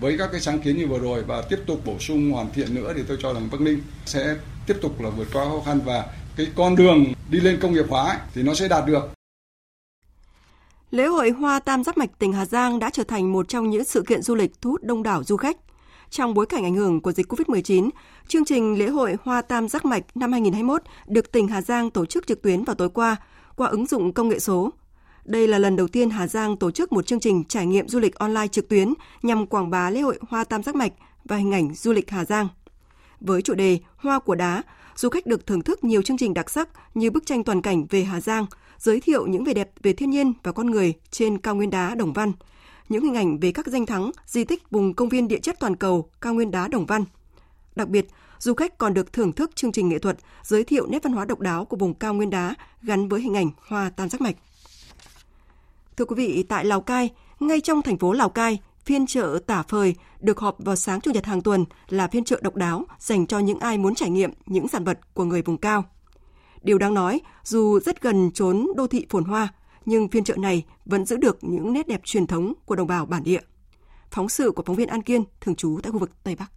[0.03, 2.75] với các cái sáng kiến như vừa rồi và tiếp tục bổ sung hoàn thiện
[2.75, 4.35] nữa thì tôi cho rằng Bắc Ninh sẽ
[4.67, 7.85] tiếp tục là vượt qua khó khăn và cái con đường đi lên công nghiệp
[7.89, 9.03] hóa ấy, thì nó sẽ đạt được.
[10.91, 13.83] Lễ hội Hoa Tam Giác Mạch tỉnh Hà Giang đã trở thành một trong những
[13.83, 15.57] sự kiện du lịch thu hút đông đảo du khách.
[16.09, 17.89] Trong bối cảnh ảnh hưởng của dịch COVID-19,
[18.27, 22.05] chương trình lễ hội Hoa Tam Giác Mạch năm 2021 được tỉnh Hà Giang tổ
[22.05, 23.15] chức trực tuyến vào tối qua
[23.55, 24.71] qua ứng dụng công nghệ số.
[25.25, 27.99] Đây là lần đầu tiên Hà Giang tổ chức một chương trình trải nghiệm du
[27.99, 30.93] lịch online trực tuyến nhằm quảng bá lễ hội Hoa Tam Giác Mạch
[31.25, 32.47] và hình ảnh du lịch Hà Giang.
[33.21, 34.63] Với chủ đề Hoa của đá,
[34.95, 37.85] du khách được thưởng thức nhiều chương trình đặc sắc như bức tranh toàn cảnh
[37.89, 38.45] về Hà Giang,
[38.77, 41.95] giới thiệu những vẻ đẹp về thiên nhiên và con người trên cao nguyên đá
[41.95, 42.31] Đồng Văn,
[42.89, 45.75] những hình ảnh về các danh thắng, di tích vùng công viên địa chất toàn
[45.75, 47.05] cầu cao nguyên đá Đồng Văn.
[47.75, 48.07] Đặc biệt,
[48.39, 51.25] du khách còn được thưởng thức chương trình nghệ thuật giới thiệu nét văn hóa
[51.25, 54.35] độc đáo của vùng cao nguyên đá gắn với hình ảnh hoa tam giác mạch.
[55.97, 59.63] Thưa quý vị, tại Lào Cai, ngay trong thành phố Lào Cai, phiên chợ tả
[59.63, 63.27] phời được họp vào sáng Chủ nhật hàng tuần là phiên chợ độc đáo dành
[63.27, 65.83] cho những ai muốn trải nghiệm những sản vật của người vùng cao.
[66.61, 69.47] Điều đáng nói, dù rất gần trốn đô thị phồn hoa,
[69.85, 73.05] nhưng phiên chợ này vẫn giữ được những nét đẹp truyền thống của đồng bào
[73.05, 73.41] bản địa.
[74.11, 76.51] Phóng sự của phóng viên An Kiên, thường trú tại khu vực Tây Bắc.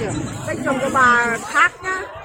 [0.00, 0.12] Dạ.
[0.46, 2.17] Cách trồng cho bà khác nhá.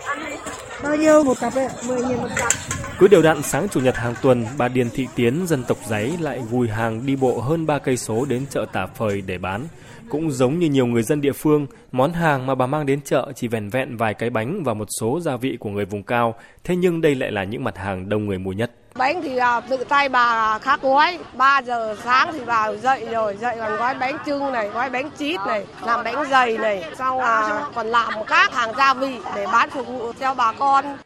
[0.83, 1.67] Bao nhiêu một cặp ấy?
[1.87, 2.51] 10 nghìn một cặp.
[2.99, 6.13] Cứ đều đặn sáng chủ nhật hàng tuần, bà Điền Thị Tiến dân tộc giấy
[6.19, 9.67] lại gùi hàng đi bộ hơn 3 cây số đến chợ Tả Phời để bán.
[10.09, 13.31] Cũng giống như nhiều người dân địa phương, món hàng mà bà mang đến chợ
[13.35, 16.35] chỉ vẻn vẹn vài cái bánh và một số gia vị của người vùng cao,
[16.63, 18.71] thế nhưng đây lại là những mặt hàng đông người mua nhất.
[18.95, 23.37] Bánh thì à, tự tay bà khắc gói, 3 giờ sáng thì bà dậy rồi,
[23.41, 27.19] dậy còn gói bánh trưng này, gói bánh chít này, làm bánh dày này, xong
[27.19, 30.97] là còn làm các hàng gia vị để bán phục vụ cho bà con.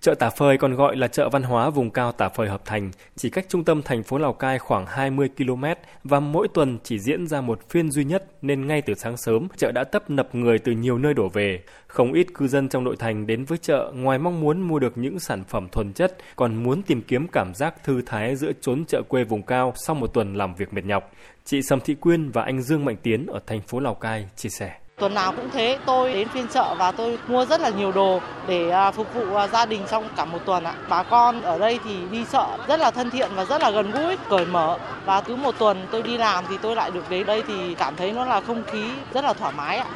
[0.00, 2.90] Chợ Tả Phơi còn gọi là chợ văn hóa vùng cao Tả Phơi Hợp Thành,
[3.16, 5.64] chỉ cách trung tâm thành phố Lào Cai khoảng 20 km
[6.04, 9.48] và mỗi tuần chỉ diễn ra một phiên duy nhất nên ngay từ sáng sớm
[9.56, 11.62] chợ đã tấp nập người từ nhiều nơi đổ về.
[11.86, 14.98] Không ít cư dân trong nội thành đến với chợ ngoài mong muốn mua được
[14.98, 18.84] những sản phẩm thuần chất còn muốn tìm kiếm cảm giác thư thái giữa chốn
[18.84, 21.12] chợ quê vùng cao sau một tuần làm việc mệt nhọc.
[21.44, 24.48] Chị Sầm Thị Quyên và anh Dương Mạnh Tiến ở thành phố Lào Cai chia
[24.48, 24.72] sẻ.
[25.00, 28.20] Tuần nào cũng thế, tôi đến phiên chợ và tôi mua rất là nhiều đồ
[28.46, 30.74] để à, phục vụ à, gia đình trong cả một tuần ạ.
[30.88, 33.90] Bà con ở đây thì đi chợ rất là thân thiện và rất là gần
[33.90, 37.26] gũi, cởi mở và cứ một tuần tôi đi làm thì tôi lại được đến
[37.26, 38.82] đây thì cảm thấy nó là không khí
[39.14, 39.86] rất là thoải mái ạ.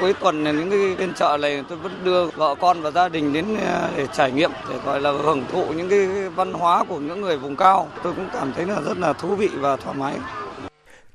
[0.00, 3.08] Cuối tuần này những cái phiên chợ này tôi vẫn đưa vợ con và gia
[3.08, 6.84] đình đến à, để trải nghiệm để gọi là hưởng thụ những cái văn hóa
[6.88, 7.88] của những người vùng cao.
[8.02, 10.14] Tôi cũng cảm thấy là rất là thú vị và thoải mái.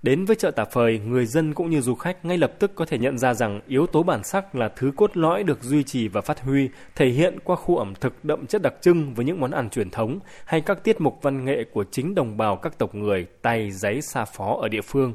[0.03, 2.85] Đến với chợ Tà Phời, người dân cũng như du khách ngay lập tức có
[2.85, 6.07] thể nhận ra rằng yếu tố bản sắc là thứ cốt lõi được duy trì
[6.07, 9.39] và phát huy, thể hiện qua khu ẩm thực đậm chất đặc trưng với những
[9.39, 12.77] món ăn truyền thống hay các tiết mục văn nghệ của chính đồng bào các
[12.77, 15.13] tộc người tay giấy xa phó ở địa phương.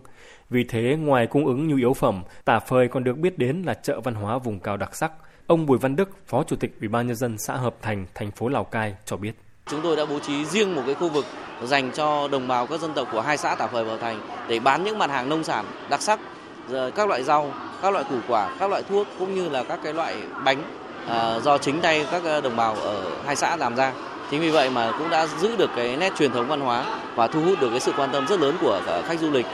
[0.51, 3.75] Vì thế, ngoài cung ứng nhu yếu phẩm, Tà Phơi còn được biết đến là
[3.75, 5.12] chợ văn hóa vùng cao đặc sắc.
[5.46, 8.31] Ông Bùi Văn Đức, Phó Chủ tịch Ủy ban nhân dân xã Hợp Thành, thành
[8.31, 9.33] phố Lào Cai cho biết.
[9.70, 11.24] Chúng tôi đã bố trí riêng một cái khu vực
[11.62, 14.20] dành cho đồng bào các dân tộc của hai xã Tả Phời và Hợp Thành
[14.48, 16.20] để bán những mặt hàng nông sản đặc sắc,
[16.94, 17.52] các loại rau,
[17.83, 20.62] các loại củ quả, các loại thuốc cũng như là các cái loại bánh
[21.09, 23.92] à, do chính tay các à, đồng bào ở hai xã làm ra.
[24.31, 27.26] Chính vì vậy mà cũng đã giữ được cái nét truyền thống văn hóa và
[27.26, 29.46] thu hút được cái sự quan tâm rất lớn của khách du lịch.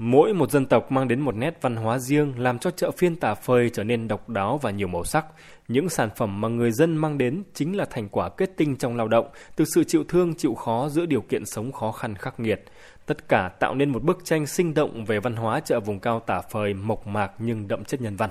[0.00, 3.16] Mỗi một dân tộc mang đến một nét văn hóa riêng làm cho chợ phiên
[3.16, 5.26] tà phơi trở nên độc đáo và nhiều màu sắc.
[5.68, 8.96] Những sản phẩm mà người dân mang đến chính là thành quả kết tinh trong
[8.96, 12.40] lao động, từ sự chịu thương chịu khó giữa điều kiện sống khó khăn khắc
[12.40, 12.64] nghiệt.
[13.06, 16.20] Tất cả tạo nên một bức tranh sinh động về văn hóa chợ vùng cao
[16.20, 18.30] tả phơi mộc mạc nhưng đậm chất nhân văn.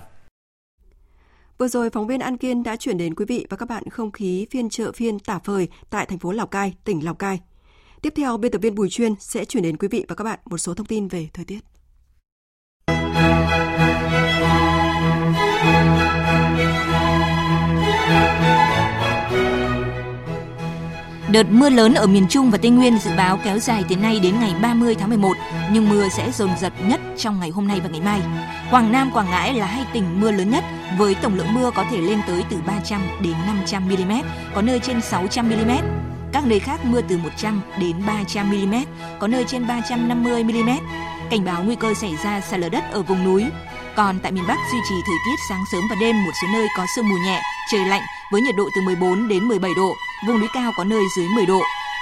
[1.58, 4.12] Vừa rồi, phóng viên An Kiên đã chuyển đến quý vị và các bạn không
[4.12, 7.40] khí phiên chợ phiên tả phơi tại thành phố Lào Cai, tỉnh Lào Cai.
[8.02, 10.40] Tiếp theo, biên tập viên Bùi Chuyên sẽ chuyển đến quý vị và các bạn
[10.46, 11.60] một số thông tin về thời tiết.
[21.32, 24.20] Đợt mưa lớn ở miền Trung và Tây Nguyên dự báo kéo dài từ nay
[24.24, 25.34] đến ngày 30 tháng 11,
[25.72, 28.22] nhưng mưa sẽ dồn dập nhất trong ngày hôm nay và ngày mai.
[28.72, 30.64] Quảng Nam, Quảng Ngãi là hai tỉnh mưa lớn nhất
[30.98, 34.12] với tổng lượng mưa có thể lên tới từ 300 đến 500 mm,
[34.56, 35.72] có nơi trên 600 mm.
[36.38, 38.76] Các nơi khác mưa từ 100 đến 300 mm,
[39.20, 40.70] có nơi trên 350 mm.
[41.30, 43.46] Cảnh báo nguy cơ xảy ra sạt lở đất ở vùng núi.
[43.96, 46.68] Còn tại miền Bắc duy trì thời tiết sáng sớm và đêm một số nơi
[46.78, 49.94] có sương mù nhẹ, trời lạnh với nhiệt độ từ 14 đến 17 độ,
[50.28, 51.62] vùng núi cao có nơi dưới 10 độ.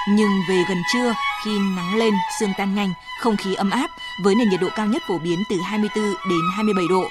[0.10, 1.14] Nhưng về gần trưa,
[1.46, 3.90] khi nắng lên, sương tan nhanh, không khí ấm áp
[4.24, 7.04] với nền nhiệt độ cao nhất phổ biến từ 24 đến 27 độ.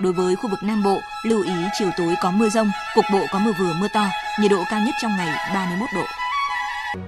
[0.00, 3.26] Đối với khu vực Nam Bộ, lưu ý chiều tối có mưa rông, cục bộ
[3.32, 4.06] có mưa vừa mưa to,
[4.40, 6.04] nhiệt độ cao nhất trong ngày 31 độ.
[6.94, 7.00] Nhân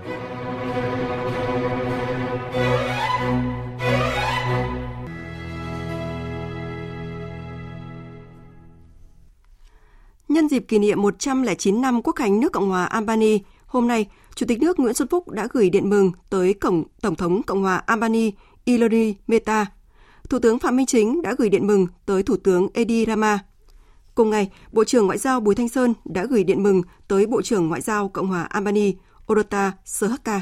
[10.50, 14.60] dịp kỷ niệm 109 năm Quốc khánh nước Cộng hòa Albany, hôm nay, Chủ tịch
[14.60, 18.32] nước Nguyễn Xuân Phúc đã gửi điện mừng tới Cổng Tổng thống Cộng hòa Albany
[18.64, 19.66] Ilori Meta.
[20.30, 23.38] Thủ tướng Phạm Minh Chính đã gửi điện mừng tới Thủ tướng Edi Rama.
[24.14, 27.42] Cùng ngày, Bộ trưởng Ngoại giao Bùi Thanh Sơn đã gửi điện mừng tới Bộ
[27.42, 28.94] trưởng Ngoại giao Cộng hòa Albany
[29.30, 30.40] Orota Sehaka.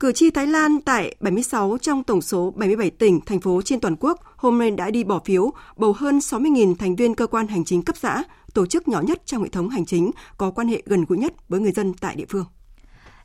[0.00, 3.96] Cử tri Thái Lan tại 76 trong tổng số 77 tỉnh, thành phố trên toàn
[4.00, 7.64] quốc hôm nay đã đi bỏ phiếu bầu hơn 60.000 thành viên cơ quan hành
[7.64, 8.22] chính cấp xã,
[8.54, 11.32] tổ chức nhỏ nhất trong hệ thống hành chính có quan hệ gần gũi nhất
[11.48, 12.44] với người dân tại địa phương.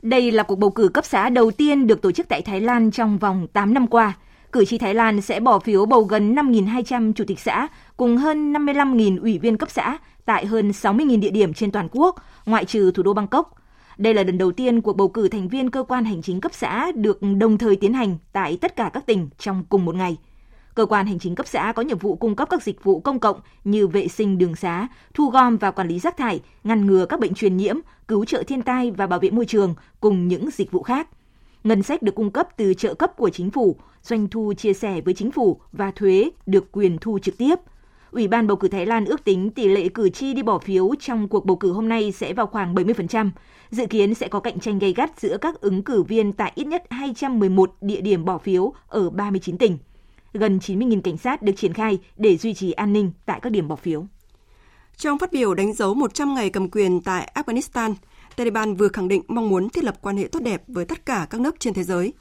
[0.02, 2.92] Đây là cuộc bầu cử cấp xã đầu tiên được tổ chức tại Thái Lan
[2.92, 4.14] trong vòng 8 năm qua.
[4.52, 8.54] Cử tri Thái Lan sẽ bỏ phiếu bầu gần 5.200 chủ tịch xã cùng hơn
[8.54, 12.92] 55.000 ủy viên cấp xã tại hơn 60.000 địa điểm trên toàn quốc, ngoại trừ
[12.92, 13.56] thủ đô Bangkok–
[13.98, 16.54] đây là lần đầu tiên cuộc bầu cử thành viên cơ quan hành chính cấp
[16.54, 20.18] xã được đồng thời tiến hành tại tất cả các tỉnh trong cùng một ngày.
[20.76, 23.20] Cơ quan hành chính cấp xã có nhiệm vụ cung cấp các dịch vụ công
[23.20, 27.06] cộng như vệ sinh đường xá, thu gom và quản lý rác thải, ngăn ngừa
[27.06, 27.76] các bệnh truyền nhiễm,
[28.08, 31.10] cứu trợ thiên tai và bảo vệ môi trường cùng những dịch vụ khác.
[31.64, 35.02] Ngân sách được cung cấp từ trợ cấp của chính phủ, doanh thu chia sẻ
[35.02, 37.56] với chính phủ và thuế được quyền thu trực tiếp–
[38.14, 40.92] Ủy ban bầu cử Thái Lan ước tính tỷ lệ cử tri đi bỏ phiếu
[41.00, 43.30] trong cuộc bầu cử hôm nay sẽ vào khoảng 70%.
[43.72, 46.68] Dự kiến sẽ có cạnh tranh gay gắt giữa các ứng cử viên tại ít
[46.68, 49.78] nhất 211 địa điểm bỏ phiếu ở 39 tỉnh.
[50.34, 53.68] Gần 90.000 cảnh sát được triển khai để duy trì an ninh tại các điểm
[53.68, 54.06] bỏ phiếu.
[54.98, 57.94] Trong phát biểu đánh dấu 100 ngày cầm quyền tại Afghanistan,
[58.36, 61.28] Taliban vừa khẳng định mong muốn thiết lập quan hệ tốt đẹp với tất cả
[61.30, 62.14] các nước trên thế giới.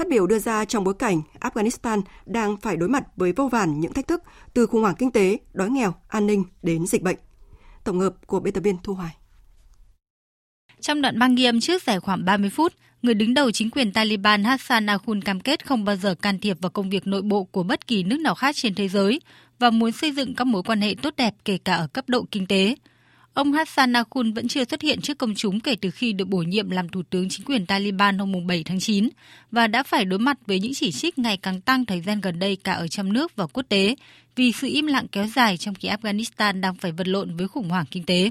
[0.00, 3.80] Phát biểu đưa ra trong bối cảnh Afghanistan đang phải đối mặt với vô vàn
[3.80, 4.22] những thách thức
[4.54, 7.16] từ khủng hoảng kinh tế, đói nghèo, an ninh đến dịch bệnh.
[7.84, 9.16] Tổng hợp của biên tập viên Thu Hoài.
[10.80, 13.92] Trong đoạn băng ghi âm trước giải khoảng 30 phút, người đứng đầu chính quyền
[13.92, 17.44] Taliban Hassan Akhund cam kết không bao giờ can thiệp vào công việc nội bộ
[17.44, 19.20] của bất kỳ nước nào khác trên thế giới
[19.58, 22.24] và muốn xây dựng các mối quan hệ tốt đẹp kể cả ở cấp độ
[22.30, 22.74] kinh tế.
[23.34, 26.38] Ông Hassan Akhund vẫn chưa xuất hiện trước công chúng kể từ khi được bổ
[26.38, 29.08] nhiệm làm thủ tướng chính quyền Taliban hôm 7 tháng 9
[29.50, 32.38] và đã phải đối mặt với những chỉ trích ngày càng tăng thời gian gần
[32.38, 33.94] đây cả ở trong nước và quốc tế
[34.36, 37.68] vì sự im lặng kéo dài trong khi Afghanistan đang phải vật lộn với khủng
[37.68, 38.30] hoảng kinh tế.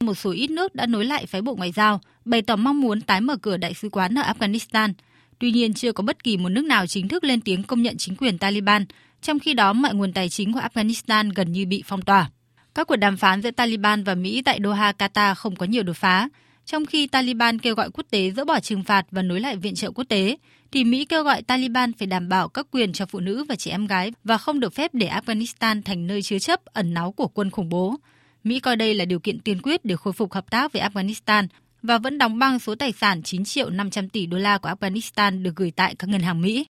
[0.00, 3.00] Một số ít nước đã nối lại phái bộ ngoại giao, bày tỏ mong muốn
[3.00, 4.92] tái mở cửa đại sứ quán ở Afghanistan.
[5.38, 7.96] Tuy nhiên, chưa có bất kỳ một nước nào chính thức lên tiếng công nhận
[7.96, 8.84] chính quyền Taliban,
[9.22, 12.30] trong khi đó mọi nguồn tài chính của Afghanistan gần như bị phong tỏa.
[12.74, 15.96] Các cuộc đàm phán giữa Taliban và Mỹ tại Doha, Qatar không có nhiều đột
[15.96, 16.28] phá.
[16.64, 19.74] Trong khi Taliban kêu gọi quốc tế dỡ bỏ trừng phạt và nối lại viện
[19.74, 20.36] trợ quốc tế,
[20.72, 23.70] thì Mỹ kêu gọi Taliban phải đảm bảo các quyền cho phụ nữ và trẻ
[23.70, 27.28] em gái và không được phép để Afghanistan thành nơi chứa chấp ẩn náu của
[27.28, 27.96] quân khủng bố.
[28.44, 31.46] Mỹ coi đây là điều kiện tiên quyết để khôi phục hợp tác với Afghanistan
[31.82, 35.42] và vẫn đóng băng số tài sản 9 triệu 500 tỷ đô la của Afghanistan
[35.42, 36.66] được gửi tại các ngân hàng Mỹ.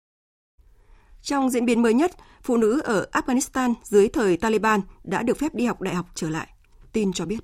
[1.27, 2.13] Trong diễn biến mới nhất,
[2.43, 6.31] phụ nữ ở Afghanistan dưới thời Taliban đã được phép đi học đại học trở
[6.31, 6.49] lại.
[6.93, 7.39] Tin cho biết.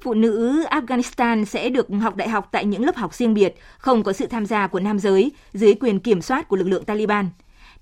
[0.00, 4.02] Phụ nữ Afghanistan sẽ được học đại học tại những lớp học riêng biệt, không
[4.02, 7.28] có sự tham gia của nam giới, dưới quyền kiểm soát của lực lượng Taliban.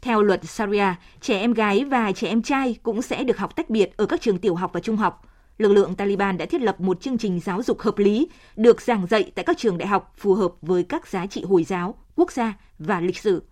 [0.00, 3.70] Theo luật Sharia, trẻ em gái và trẻ em trai cũng sẽ được học tách
[3.70, 5.22] biệt ở các trường tiểu học và trung học.
[5.58, 9.06] Lực lượng Taliban đã thiết lập một chương trình giáo dục hợp lý, được giảng
[9.06, 12.32] dạy tại các trường đại học phù hợp với các giá trị Hồi giáo, quốc
[12.32, 13.42] gia và lịch sử.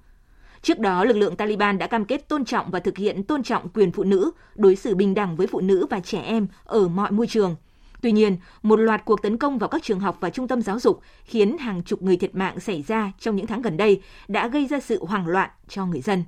[0.63, 3.69] Trước đó, lực lượng Taliban đã cam kết tôn trọng và thực hiện tôn trọng
[3.69, 7.11] quyền phụ nữ, đối xử bình đẳng với phụ nữ và trẻ em ở mọi
[7.11, 7.57] môi trường.
[8.03, 10.79] Tuy nhiên, một loạt cuộc tấn công vào các trường học và trung tâm giáo
[10.79, 14.49] dục khiến hàng chục người thiệt mạng xảy ra trong những tháng gần đây đã
[14.49, 16.25] gây ra sự hoảng loạn cho người dân.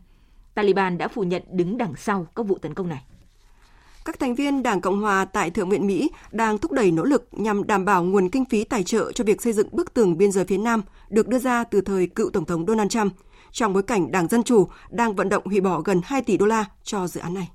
[0.55, 3.03] Taliban đã phủ nhận đứng đằng sau các vụ tấn công này.
[4.05, 7.29] Các thành viên Đảng Cộng hòa tại Thượng viện Mỹ đang thúc đẩy nỗ lực
[7.33, 10.33] nhằm đảm bảo nguồn kinh phí tài trợ cho việc xây dựng bức tường biên
[10.33, 13.13] giới phía Nam được đưa ra từ thời cựu Tổng thống Donald Trump–
[13.55, 16.47] trong bối cảnh Đảng Dân Chủ đang vận động hủy bỏ gần 2 tỷ đô
[16.47, 17.49] la cho dự án này.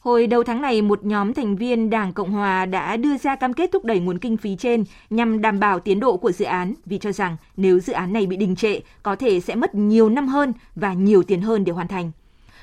[0.00, 3.52] Hồi đầu tháng này, một nhóm thành viên Đảng Cộng Hòa đã đưa ra cam
[3.52, 6.74] kết thúc đẩy nguồn kinh phí trên nhằm đảm bảo tiến độ của dự án
[6.84, 10.08] vì cho rằng nếu dự án này bị đình trệ, có thể sẽ mất nhiều
[10.08, 12.10] năm hơn và nhiều tiền hơn để hoàn thành.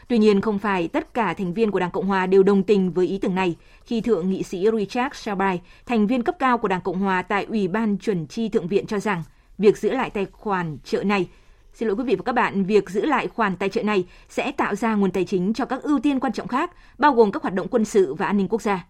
[0.07, 2.91] Tuy nhiên, không phải tất cả thành viên của Đảng Cộng Hòa đều đồng tình
[2.91, 3.55] với ý tưởng này
[3.85, 7.45] khi Thượng nghị sĩ Richard Shelby, thành viên cấp cao của Đảng Cộng Hòa tại
[7.45, 9.23] Ủy ban chuẩn chi Thượng viện cho rằng
[9.57, 11.27] việc giữ lại tài khoản trợ này
[11.73, 14.51] Xin lỗi quý vị và các bạn, việc giữ lại khoản tài trợ này sẽ
[14.51, 17.43] tạo ra nguồn tài chính cho các ưu tiên quan trọng khác, bao gồm các
[17.43, 18.85] hoạt động quân sự và an ninh quốc gia.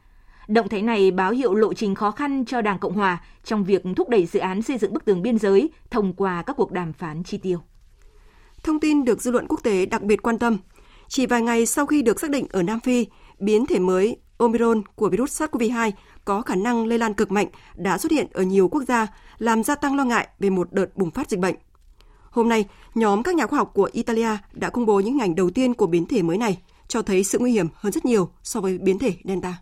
[0.48, 3.84] Động thái này báo hiệu lộ trình khó khăn cho Đảng Cộng Hòa trong việc
[3.96, 6.93] thúc đẩy dự án xây dựng bức tường biên giới thông qua các cuộc đàm
[6.93, 7.60] phán chi tiêu.
[8.63, 10.58] Thông tin được dư luận quốc tế đặc biệt quan tâm.
[11.08, 13.08] Chỉ vài ngày sau khi được xác định ở Nam Phi,
[13.39, 15.91] biến thể mới Omicron của virus SARS-CoV-2
[16.26, 19.63] có khả năng lây lan cực mạnh đã xuất hiện ở nhiều quốc gia, làm
[19.63, 21.56] gia tăng lo ngại về một đợt bùng phát dịch bệnh.
[22.34, 22.65] Hôm nay,
[22.96, 25.88] nhóm các nhà khoa học của Italia đã công bố những ảnh đầu tiên của
[25.88, 29.00] biến thể mới này, cho thấy sự nguy hiểm hơn rất nhiều so với biến
[29.00, 29.58] thể Delta.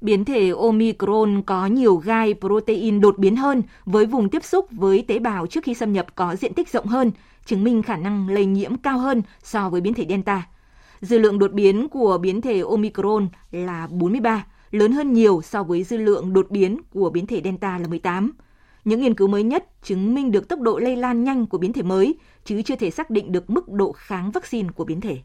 [0.00, 5.04] Biến thể Omicron có nhiều gai protein đột biến hơn với vùng tiếp xúc với
[5.08, 7.10] tế bào trước khi xâm nhập có diện tích rộng hơn,
[7.46, 10.48] chứng minh khả năng lây nhiễm cao hơn so với biến thể Delta.
[11.00, 15.82] Dư lượng đột biến của biến thể Omicron là 43, lớn hơn nhiều so với
[15.82, 18.32] dư lượng đột biến của biến thể Delta là 18.
[18.86, 21.72] Những nghiên cứu mới nhất chứng minh được tốc độ lây lan nhanh của biến
[21.72, 25.18] thể mới, chứ chưa thể xác định được mức độ kháng vaccine của biến thể.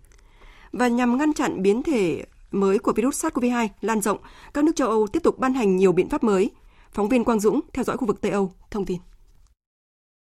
[0.71, 4.17] Và nhằm ngăn chặn biến thể mới của virus SARS-CoV-2 lan rộng,
[4.53, 6.49] các nước châu Âu tiếp tục ban hành nhiều biện pháp mới.
[6.91, 8.97] Phóng viên Quang Dũng theo dõi khu vực Tây Âu thông tin.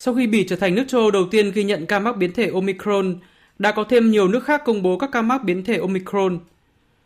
[0.04, 2.32] Sau khi Bỉ trở thành nước châu Âu đầu tiên ghi nhận ca mắc biến
[2.34, 3.19] thể Omicron,
[3.60, 6.39] đã có thêm nhiều nước khác công bố các ca mắc biến thể Omicron.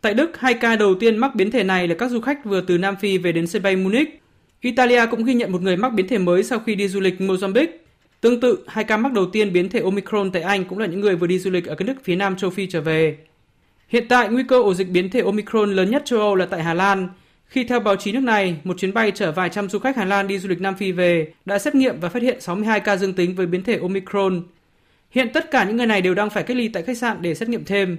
[0.00, 2.60] Tại Đức, hai ca đầu tiên mắc biến thể này là các du khách vừa
[2.60, 4.23] từ Nam Phi về đến sân bay Munich
[4.64, 7.20] Italia cũng ghi nhận một người mắc biến thể mới sau khi đi du lịch
[7.20, 7.66] Mozambique.
[8.20, 11.00] Tương tự, hai ca mắc đầu tiên biến thể Omicron tại Anh cũng là những
[11.00, 13.16] người vừa đi du lịch ở các nước phía nam châu Phi trở về.
[13.88, 16.62] Hiện tại, nguy cơ ổ dịch biến thể Omicron lớn nhất châu Âu là tại
[16.62, 17.08] Hà Lan,
[17.46, 20.04] khi theo báo chí nước này, một chuyến bay chở vài trăm du khách Hà
[20.04, 22.96] Lan đi du lịch Nam Phi về đã xét nghiệm và phát hiện 62 ca
[22.96, 24.42] dương tính với biến thể Omicron.
[25.10, 27.34] Hiện tất cả những người này đều đang phải cách ly tại khách sạn để
[27.34, 27.98] xét nghiệm thêm.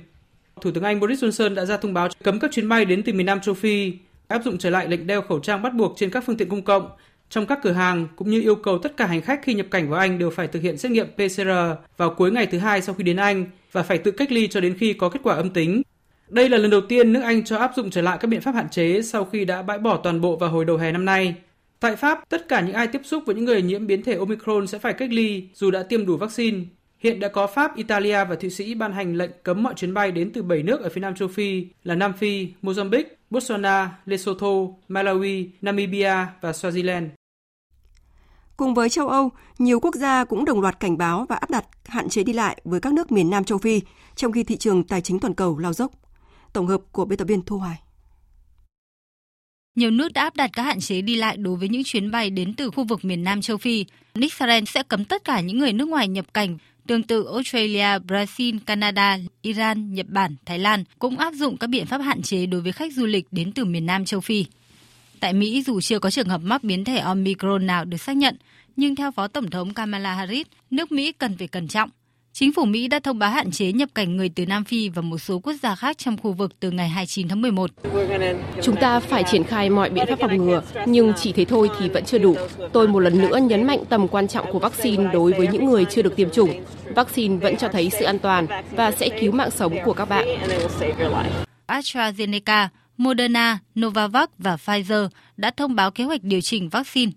[0.62, 3.14] Thủ tướng Anh Boris Johnson đã ra thông báo cấm các chuyến bay đến từ
[3.14, 3.94] miền Nam châu Phi
[4.28, 6.62] áp dụng trở lại lệnh đeo khẩu trang bắt buộc trên các phương tiện công
[6.62, 6.90] cộng,
[7.30, 9.90] trong các cửa hàng cũng như yêu cầu tất cả hành khách khi nhập cảnh
[9.90, 11.50] vào Anh đều phải thực hiện xét nghiệm PCR
[11.98, 14.60] vào cuối ngày thứ hai sau khi đến Anh và phải tự cách ly cho
[14.60, 15.82] đến khi có kết quả âm tính.
[16.30, 18.56] Đây là lần đầu tiên nước Anh cho áp dụng trở lại các biện pháp
[18.56, 21.36] hạn chế sau khi đã bãi bỏ toàn bộ vào hồi đầu hè năm nay.
[21.80, 24.68] Tại Pháp, tất cả những ai tiếp xúc với những người nhiễm biến thể Omicron
[24.68, 26.60] sẽ phải cách ly dù đã tiêm đủ vaccine.
[27.00, 30.12] Hiện đã có Pháp, Italia và Thụy Sĩ ban hành lệnh cấm mọi chuyến bay
[30.12, 33.04] đến từ 7 nước ở phía Nam châu Phi là Nam Phi, Mozambique,
[33.36, 37.10] Botswana, Lesotho, Malawi, Namibia và Swaziland.
[38.58, 41.66] Cùng với châu Âu, nhiều quốc gia cũng đồng loạt cảnh báo và áp đặt
[41.86, 43.82] hạn chế đi lại với các nước miền Nam châu Phi,
[44.16, 45.92] trong khi thị trường tài chính toàn cầu lao dốc.
[46.54, 47.80] Tổng hợp của biên tập viên Thu Hoài.
[49.76, 52.30] Nhiều nước đã áp đặt các hạn chế đi lại đối với những chuyến bay
[52.30, 53.86] đến từ khu vực miền Nam châu Phi.
[54.14, 56.58] Israel sẽ cấm tất cả những người nước ngoài nhập cảnh.
[56.88, 61.86] Tương tự Australia, Brazil, Canada, Iran, Nhật Bản, Thái Lan cũng áp dụng các biện
[61.86, 64.46] pháp hạn chế đối với khách du lịch đến từ miền Nam châu Phi.
[65.20, 68.38] Tại Mỹ, dù chưa có trường hợp mắc biến thể Omicron nào được xác nhận,
[68.76, 71.90] nhưng theo Phó Tổng thống Kamala Harris, nước Mỹ cần phải cẩn trọng.
[72.38, 75.02] Chính phủ Mỹ đã thông báo hạn chế nhập cảnh người từ Nam Phi và
[75.02, 77.72] một số quốc gia khác trong khu vực từ ngày 29 tháng 11.
[78.64, 81.90] Chúng ta phải triển khai mọi biện pháp phòng ngừa, nhưng chỉ thế thôi thì
[81.90, 82.36] vẫn chưa đủ.
[82.74, 85.86] Tôi một lần nữa nhấn mạnh tầm quan trọng của vaccine đối với những người
[85.86, 86.64] chưa được tiêm chủng.
[86.96, 90.28] Vaccine vẫn cho thấy sự an toàn và sẽ cứu mạng sống của các bạn.
[91.68, 92.68] AstraZeneca,
[92.98, 97.12] Moderna, Novavax và Pfizer đã thông báo kế hoạch điều chỉnh vaccine.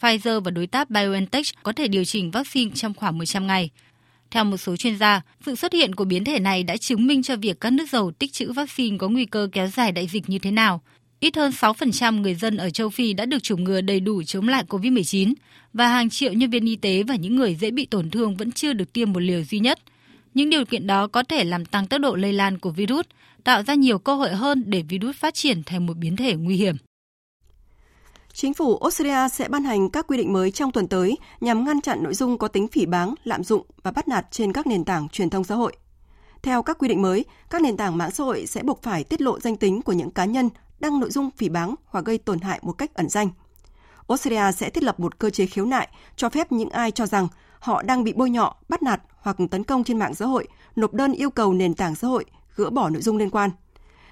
[0.00, 3.70] Pfizer và đối tác BioNTech có thể điều chỉnh vaccine trong khoảng 100 ngày.
[4.30, 7.22] Theo một số chuyên gia, sự xuất hiện của biến thể này đã chứng minh
[7.22, 10.28] cho việc các nước giàu tích trữ vaccine có nguy cơ kéo dài đại dịch
[10.28, 10.82] như thế nào.
[11.20, 14.48] Ít hơn 6% người dân ở châu Phi đã được chủng ngừa đầy đủ chống
[14.48, 15.34] lại COVID-19
[15.72, 18.52] và hàng triệu nhân viên y tế và những người dễ bị tổn thương vẫn
[18.52, 19.78] chưa được tiêm một liều duy nhất.
[20.34, 23.06] Những điều kiện đó có thể làm tăng tốc độ lây lan của virus,
[23.44, 26.56] tạo ra nhiều cơ hội hơn để virus phát triển thành một biến thể nguy
[26.56, 26.76] hiểm.
[28.40, 31.80] Chính phủ Australia sẽ ban hành các quy định mới trong tuần tới nhằm ngăn
[31.80, 34.84] chặn nội dung có tính phỉ báng, lạm dụng và bắt nạt trên các nền
[34.84, 35.76] tảng truyền thông xã hội.
[36.42, 39.20] Theo các quy định mới, các nền tảng mạng xã hội sẽ buộc phải tiết
[39.20, 40.48] lộ danh tính của những cá nhân
[40.80, 43.28] đăng nội dung phỉ báng hoặc gây tổn hại một cách ẩn danh.
[44.08, 47.28] Australia sẽ thiết lập một cơ chế khiếu nại cho phép những ai cho rằng
[47.60, 50.94] họ đang bị bôi nhọ, bắt nạt hoặc tấn công trên mạng xã hội nộp
[50.94, 52.24] đơn yêu cầu nền tảng xã hội
[52.56, 53.50] gỡ bỏ nội dung liên quan.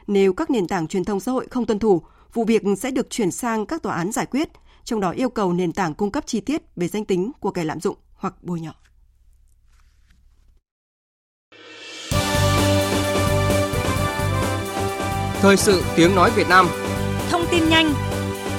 [0.06, 2.02] Nếu các nền tảng truyền thông xã hội không tuân thủ,
[2.36, 4.48] vụ việc sẽ được chuyển sang các tòa án giải quyết,
[4.84, 7.64] trong đó yêu cầu nền tảng cung cấp chi tiết về danh tính của kẻ
[7.64, 8.74] lạm dụng hoặc bôi nhọ.
[15.40, 16.66] Thời sự tiếng nói Việt Nam.
[17.30, 17.92] Thông tin nhanh.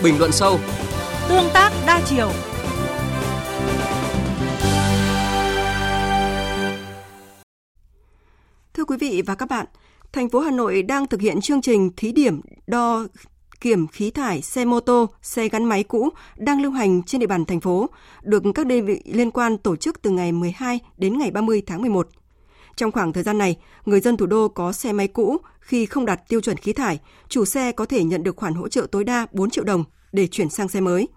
[0.04, 0.60] Bình luận sâu.
[1.30, 2.32] Tương tác đa chiều.
[8.74, 9.66] Thưa quý vị và các bạn,
[10.12, 13.08] thành phố Hà Nội đang thực hiện chương trình thí điểm đo
[13.62, 17.28] kiểm khí thải xe mô tô, xe gắn máy cũ đang lưu hành trên địa
[17.28, 17.90] bàn thành phố,
[18.24, 21.82] được các đơn vị liên quan tổ chức từ ngày 12 đến ngày 30 tháng
[21.82, 22.08] 11.
[22.76, 26.06] Trong khoảng thời gian này, người dân thủ đô có xe máy cũ khi không
[26.06, 27.00] đạt tiêu chuẩn khí thải,
[27.30, 30.28] chủ xe có thể nhận được khoản hỗ trợ tối đa 4 triệu đồng để
[30.28, 31.08] chuyển sang xe mới.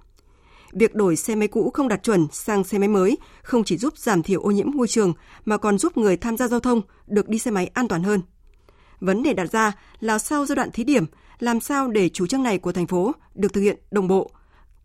[0.73, 3.99] Việc đổi xe máy cũ không đạt chuẩn sang xe máy mới không chỉ giúp
[3.99, 5.13] giảm thiểu ô nhiễm môi trường
[5.45, 8.21] mà còn giúp người tham gia giao thông được đi xe máy an toàn hơn.
[9.01, 11.05] Vấn đề đặt ra là sau giai đoạn thí điểm,
[11.43, 14.31] làm sao để chủ trương này của thành phố được thực hiện đồng bộ,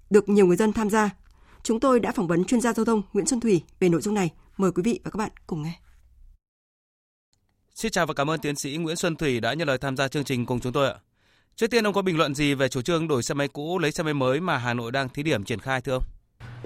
[0.10, 1.10] được nhiều người dân tham gia.
[1.64, 4.14] Chúng tôi đã phỏng vấn chuyên gia giao thông Nguyễn Xuân Thủy về nội dung
[4.14, 4.34] này.
[4.58, 5.74] Mời quý vị và các bạn cùng nghe.
[7.76, 10.08] Xin chào và cảm ơn tiến sĩ Nguyễn Xuân Thủy đã nhận lời tham gia
[10.08, 10.96] chương trình cùng chúng tôi ạ.
[11.56, 13.92] Trước tiên ông có bình luận gì về chủ trương đổi xe máy cũ lấy
[13.92, 16.04] xe máy mới mà Hà Nội đang thí điểm triển khai thưa ông?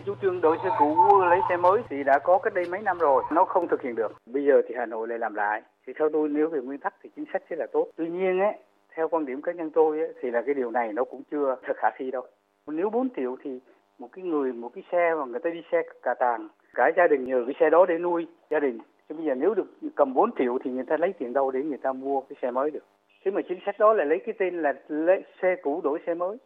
[0.06, 0.96] Chủ trương đổi xe cũ
[1.30, 3.96] lấy xe mới thì đã có cách đây mấy năm rồi, nó không thực hiện
[3.96, 4.12] được.
[4.26, 5.62] Bây giờ thì Hà Nội lại làm lại.
[5.88, 7.92] Thì theo tôi nếu về nguyên tắc thì chính sách sẽ là tốt.
[7.98, 8.56] Tuy nhiên ấy,
[9.00, 11.56] theo quan điểm cá nhân tôi ấy, thì là cái điều này nó cũng chưa
[11.64, 12.24] thật khả thi đâu.
[12.68, 13.60] Nếu 4 triệu thì
[14.00, 17.08] một cái người một cái xe mà người ta đi xe cả tàng cả gia
[17.08, 18.80] đình nhờ cái xe đó để nuôi gia đình
[19.10, 21.64] Chứ bây giờ nếu được cầm 4 triệu thì người ta lấy tiền đâu để
[21.64, 22.86] người ta mua cái xe mới được.
[23.26, 26.14] Thế mà chính sách đó là lấy cái tên là lấy xe cũ đổi xe
[26.14, 26.38] mới.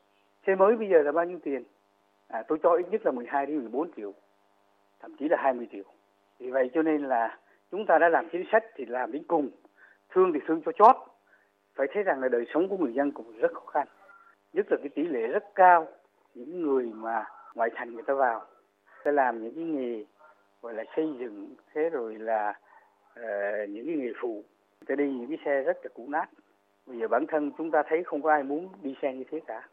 [0.47, 1.63] Xe mới bây giờ là bao nhiêu tiền?
[2.27, 4.13] À, tôi cho ít nhất là 12 đến 14 triệu,
[4.99, 5.83] thậm chí là 20 triệu.
[6.39, 7.37] Vì vậy cho nên là
[7.71, 9.49] chúng ta đã làm chính sách thì làm đến cùng,
[10.09, 11.12] thương thì thương cho chót.
[11.75, 13.87] Phải thấy rằng là đời sống của người dân cũng rất khó khăn.
[14.53, 15.87] Nhất là cái tỷ lệ rất cao
[16.35, 18.45] những người mà ngoại thành người ta vào.
[19.05, 20.05] Sẽ làm những cái nghề
[20.61, 22.49] gọi là xây dựng thế rồi là
[23.19, 24.43] uh, những cái nghề phụ.
[24.79, 26.25] Người ta đi những cái xe rất là cũ nát.
[26.85, 29.39] Bây giờ bản thân chúng ta thấy không có ai muốn đi xe như thế
[29.47, 29.67] cả.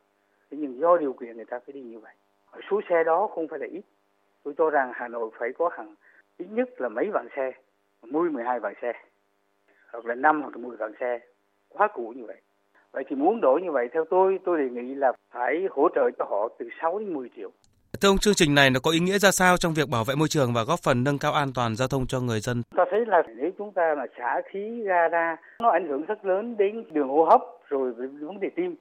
[0.51, 2.15] Thế nhưng do điều kiện người ta phải đi như vậy.
[2.71, 3.83] Số xe đó không phải là ít.
[4.43, 5.95] Tôi cho rằng Hà Nội phải có hàng
[6.39, 7.53] ít nhất là mấy vạn xe
[8.03, 8.93] 10 12 vạn xe
[9.93, 11.21] hoặc là 5 hoặc là 10 vạn xe
[11.75, 12.37] quá cũ như vậy
[12.93, 16.11] vậy thì muốn đổi như vậy theo tôi tôi đề nghị là phải hỗ trợ
[16.19, 17.51] cho họ từ 6 đến 10 triệu
[18.01, 20.15] Thưa ông, chương trình này nó có ý nghĩa ra sao trong việc bảo vệ
[20.15, 22.63] môi trường và góp phần nâng cao an toàn giao thông cho người dân?
[22.77, 26.25] Ta thấy là nếu chúng ta mà xả khí ra ra, nó ảnh hưởng rất
[26.25, 28.77] lớn đến đường hô hấp rồi vấn đề tim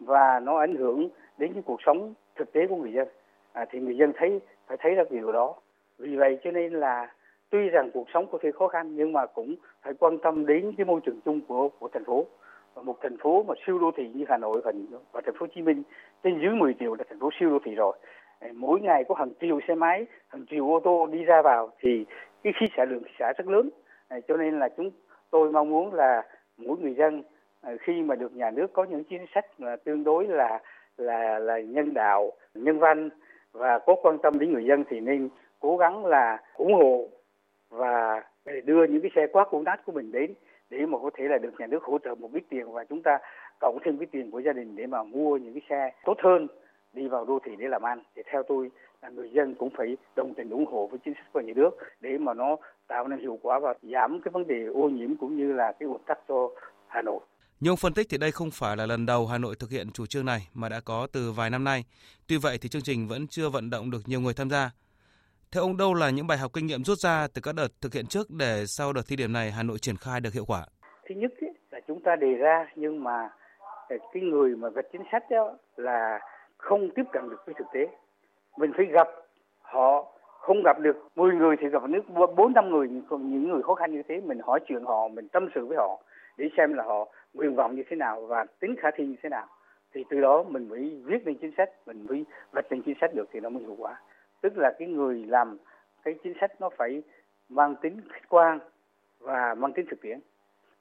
[0.00, 3.08] và nó ảnh hưởng đến cái cuộc sống thực tế của người dân.
[3.52, 5.54] À, thì người dân thấy phải thấy được điều đó.
[5.98, 7.08] Vì vậy cho nên là
[7.52, 10.72] tuy rằng cuộc sống có thể khó khăn nhưng mà cũng phải quan tâm đến
[10.76, 12.26] cái môi trường chung của của thành phố.
[12.74, 14.72] Và một thành phố mà siêu đô thị như Hà Nội và,
[15.12, 15.82] và thành phố Hồ Chí Minh
[16.22, 17.96] trên dưới 10 triệu là thành phố siêu đô thị rồi
[18.54, 22.04] mỗi ngày có hàng triệu xe máy, hàng triệu ô tô đi ra vào thì
[22.42, 23.70] cái khí xả lượng xả rất lớn.
[24.28, 24.90] Cho nên là chúng
[25.30, 26.22] tôi mong muốn là
[26.56, 27.22] mỗi người dân
[27.60, 30.60] ờ, khi mà được nhà nước có những chính sách mà tương đối là
[30.96, 33.10] là là nhân đạo, nhân văn
[33.52, 35.28] và có quan tâm đến người dân thì nên
[35.60, 37.08] cố gắng là ủng hộ
[37.72, 40.34] và để đưa những cái xe quá cũ nát của mình đến,
[40.70, 43.02] để mà có thể là được nhà nước hỗ trợ một ít tiền và chúng
[43.02, 43.18] ta
[43.60, 46.46] cộng thêm cái tiền của gia đình để mà mua những cái xe tốt hơn
[46.92, 48.70] đi vào đô thị để làm ăn thì theo tôi
[49.02, 51.70] là người dân cũng phải đồng tình ủng hộ với chính sách của nhà nước
[52.00, 52.56] để mà nó
[52.86, 55.86] tạo nên hiệu quả và giảm cái vấn đề ô nhiễm cũng như là cái
[55.86, 56.50] ùn tắc cho
[56.86, 57.20] Hà Nội.
[57.60, 59.86] Như ông phân tích thì đây không phải là lần đầu Hà Nội thực hiện
[59.94, 61.84] chủ trương này mà đã có từ vài năm nay.
[62.28, 64.70] Tuy vậy thì chương trình vẫn chưa vận động được nhiều người tham gia.
[65.54, 67.94] Theo ông đâu là những bài học kinh nghiệm rút ra từ các đợt thực
[67.94, 70.64] hiện trước để sau đợt thi điểm này Hà Nội triển khai được hiệu quả?
[71.08, 73.28] Thứ nhất ý, là chúng ta đề ra nhưng mà
[73.88, 76.20] ờ, cái người mà vạch chính sách đó là
[76.58, 77.88] không tiếp cận được với thực tế.
[78.58, 79.08] Mình phải gặp
[79.60, 82.02] họ không gặp được 10 người thì gặp nước
[82.36, 85.48] 4 năm người những người khó khăn như thế mình hỏi chuyện họ mình tâm
[85.54, 86.02] sự với họ
[86.36, 89.28] để xem là họ nguyện vọng như thế nào và tính khả thi như thế
[89.28, 89.46] nào
[89.94, 93.14] thì từ đó mình mới viết lên chính sách mình mới vạch lên chính sách
[93.14, 94.00] được thì nó mới hiệu quả
[94.42, 95.56] tức là cái người làm
[96.02, 97.02] cái chính sách nó phải
[97.48, 98.58] mang tính khách quan
[99.20, 100.20] và mang tính thực tiễn.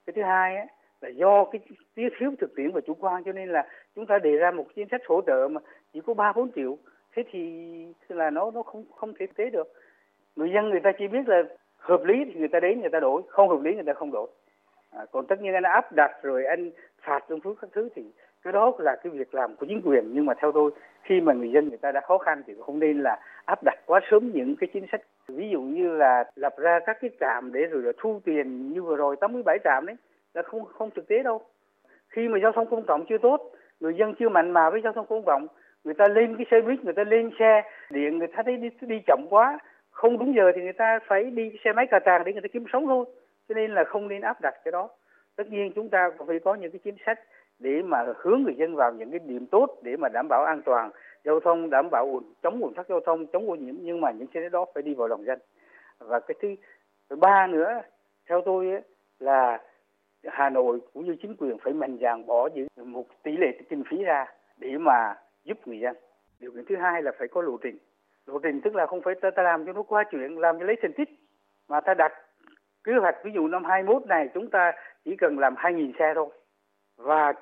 [0.06, 0.68] Cái thứ hai ấy,
[1.02, 1.62] là do cái
[1.96, 4.88] thiếu thực tiễn và chủ quan cho nên là chúng ta đề ra một chính
[4.92, 5.62] sách hỗ trợ mà
[5.94, 6.78] chỉ có ba bốn triệu.
[7.16, 7.68] Thế thì
[8.10, 9.68] là nó nó không không thể tế được.
[10.36, 11.44] Người dân người ta chỉ biết là
[11.78, 13.22] hợp lý thì người ta đến người ta đổi.
[13.28, 14.28] Không hợp lý người ta không đổi.
[14.92, 18.04] À, còn tất nhiên anh áp đặt rồi anh phạt trong phước các thứ thì
[18.44, 20.10] cái đó là cái việc làm của chính quyền.
[20.14, 20.72] Nhưng mà theo tôi
[21.04, 23.80] khi mà người dân người ta đã khó khăn thì không nên là áp đặt
[23.86, 25.02] quá sớm những cái chính sách.
[25.28, 28.84] Ví dụ như là lập ra các cái trạm để rồi là thu tiền như
[28.84, 29.96] vừa rồi 87 trạm đấy
[30.34, 31.42] là không không thực tế đâu.
[32.10, 34.94] Khi mà giao thông công cộng chưa tốt người dân chưa mạnh mà với giao
[34.94, 35.48] thông công cộng
[35.84, 38.70] người ta lên cái xe buýt người ta lên xe điện người ta thấy đi,
[38.82, 39.60] đi chậm quá
[39.92, 42.48] không đúng giờ thì người ta phải đi xe máy cà tràng để người ta
[42.54, 43.06] kiếm sống thôi.
[43.50, 44.90] Cho nên là không nên áp đặt cái đó.
[45.36, 47.20] Tất nhiên chúng ta cũng phải có những cái chính sách
[47.62, 50.62] để mà hướng người dân vào những cái điểm tốt để mà đảm bảo an
[50.66, 50.92] toàn
[51.24, 53.76] giao thông đảm bảo ủn chống ủn tắc giao thông chống ô nhiễm.
[53.80, 55.40] Nhưng mà những cái đó phải đi vào lòng dân.
[56.00, 56.56] Và cái thứ,
[57.10, 57.82] thứ ba nữa
[58.30, 58.82] theo tôi ấy,
[59.20, 59.62] là
[60.28, 63.84] Hà Nội cũng như chính quyền phải mạnh dạn bỏ những một tỷ lệ kinh
[63.90, 64.26] phí ra
[64.58, 65.96] để mà giúp người dân.
[66.40, 67.78] Điều kiện thứ hai là phải có lộ trình.
[68.26, 70.66] Lộ trình tức là không phải ta, ta làm cho nó qua chuyện làm cho
[70.66, 71.10] lấy thành tích
[71.68, 72.14] mà ta đặt
[72.84, 73.16] kế hoạch.
[73.24, 74.72] Ví dụ năm 21 này chúng ta
[75.06, 76.30] chỉ cần làm 2.000 xe thôi.
[76.98, 77.34] Và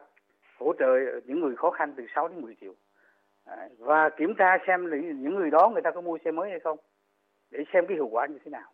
[0.60, 0.86] hỗ trợ
[1.26, 2.74] những người khó khăn từ 6 đến 10 triệu
[3.46, 4.90] à, và kiểm tra xem
[5.22, 6.78] những người đó người ta có mua xe mới hay không
[7.52, 8.72] để xem cái hiệu quả như thế nào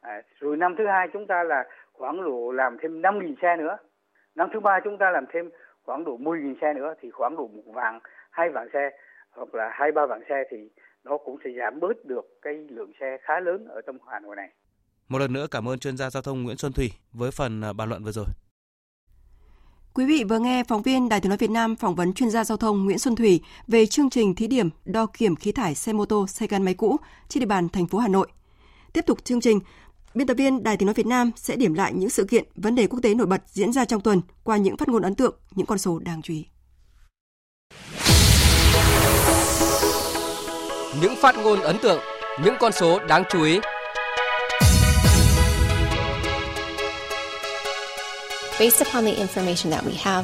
[0.00, 3.76] à, rồi năm thứ hai chúng ta là khoảng độ làm thêm 5.000 xe nữa
[4.34, 5.50] năm thứ ba chúng ta làm thêm
[5.82, 8.00] khoảng độ 10.000 xe nữa thì khoảng độ một vạn
[8.30, 8.90] hai vạn xe
[9.30, 10.56] hoặc là hai ba vạn xe thì
[11.04, 14.36] nó cũng sẽ giảm bớt được cái lượng xe khá lớn ở trong Hà Nội
[14.36, 14.50] này.
[15.08, 17.72] Một lần nữa cảm ơn chuyên gia giao thông Nguyễn Xuân Thủy với phần à,
[17.72, 18.26] bàn luận vừa rồi.
[19.98, 22.44] Quý vị vừa nghe phóng viên Đài Tiếng nói Việt Nam phỏng vấn chuyên gia
[22.44, 25.92] giao thông Nguyễn Xuân Thủy về chương trình thí điểm đo kiểm khí thải xe
[25.92, 26.96] mô tô, xe gắn máy cũ
[27.28, 28.28] trên địa bàn thành phố Hà Nội.
[28.92, 29.60] Tiếp tục chương trình,
[30.14, 32.74] biên tập viên Đài Tiếng nói Việt Nam sẽ điểm lại những sự kiện, vấn
[32.74, 35.34] đề quốc tế nổi bật diễn ra trong tuần qua những phát ngôn ấn tượng,
[35.54, 36.46] những con số đáng chú ý.
[41.02, 42.00] Những phát ngôn ấn tượng,
[42.44, 43.58] những con số đáng chú ý.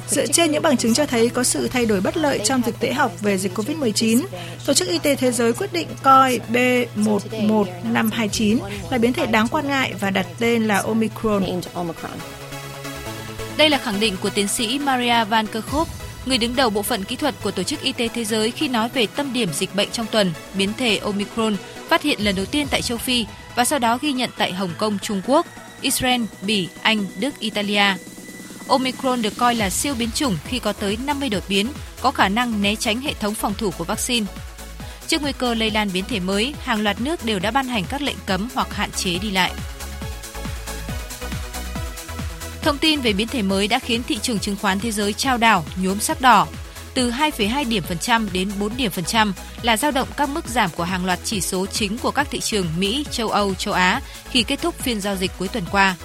[0.08, 2.80] Dựa trên những bằng chứng cho thấy có sự thay đổi bất lợi trong thực
[2.80, 4.22] tế học về dịch COVID-19,
[4.66, 8.58] Tổ chức Y tế Thế giới quyết định coi B11529
[8.90, 11.44] là biến thể đáng quan ngại và đặt tên là Omicron.
[13.56, 15.90] Đây là khẳng định của tiến sĩ Maria Van Kerkhove,
[16.26, 18.68] người đứng đầu bộ phận kỹ thuật của Tổ chức Y tế Thế giới khi
[18.68, 21.56] nói về tâm điểm dịch bệnh trong tuần, biến thể Omicron
[21.88, 24.72] phát hiện lần đầu tiên tại châu Phi và sau đó ghi nhận tại Hồng
[24.78, 25.46] Kông, Trung Quốc,
[25.80, 27.94] Israel, Bỉ, Anh, Đức, Italia.
[28.68, 31.68] Omicron được coi là siêu biến chủng khi có tới 50 đột biến,
[32.00, 34.26] có khả năng né tránh hệ thống phòng thủ của vaccine.
[35.06, 37.84] Trước nguy cơ lây lan biến thể mới, hàng loạt nước đều đã ban hành
[37.88, 39.52] các lệnh cấm hoặc hạn chế đi lại.
[42.62, 45.38] Thông tin về biến thể mới đã khiến thị trường chứng khoán thế giới trao
[45.38, 46.46] đảo, nhuốm sắc đỏ.
[46.94, 50.48] Từ 2,2 điểm phần trăm đến 4 điểm phần trăm là dao động các mức
[50.48, 53.74] giảm của hàng loạt chỉ số chính của các thị trường Mỹ, châu Âu, châu
[53.74, 54.00] Á
[54.30, 55.96] khi kết thúc phiên giao dịch cuối tuần qua.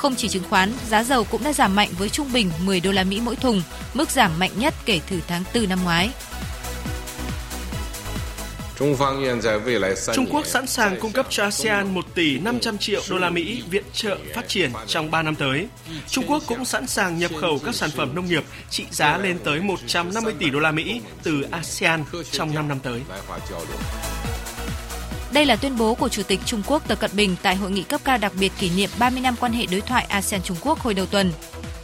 [0.00, 2.92] Không chỉ chứng khoán, giá dầu cũng đã giảm mạnh với trung bình 10 đô
[2.92, 3.62] la Mỹ mỗi thùng,
[3.94, 6.10] mức giảm mạnh nhất kể từ tháng 4 năm ngoái.
[10.14, 13.62] Trung Quốc sẵn sàng cung cấp cho ASEAN 1 tỷ 500 triệu đô la Mỹ
[13.70, 15.66] viện trợ phát triển trong 3 năm tới.
[16.08, 19.38] Trung Quốc cũng sẵn sàng nhập khẩu các sản phẩm nông nghiệp trị giá lên
[19.44, 23.00] tới 150 tỷ đô la Mỹ từ ASEAN trong 5 năm tới.
[25.32, 27.82] Đây là tuyên bố của Chủ tịch Trung Quốc Tập Cận Bình tại hội nghị
[27.82, 30.78] cấp cao đặc biệt kỷ niệm 30 năm quan hệ đối thoại ASEAN Trung Quốc
[30.78, 31.32] hồi đầu tuần.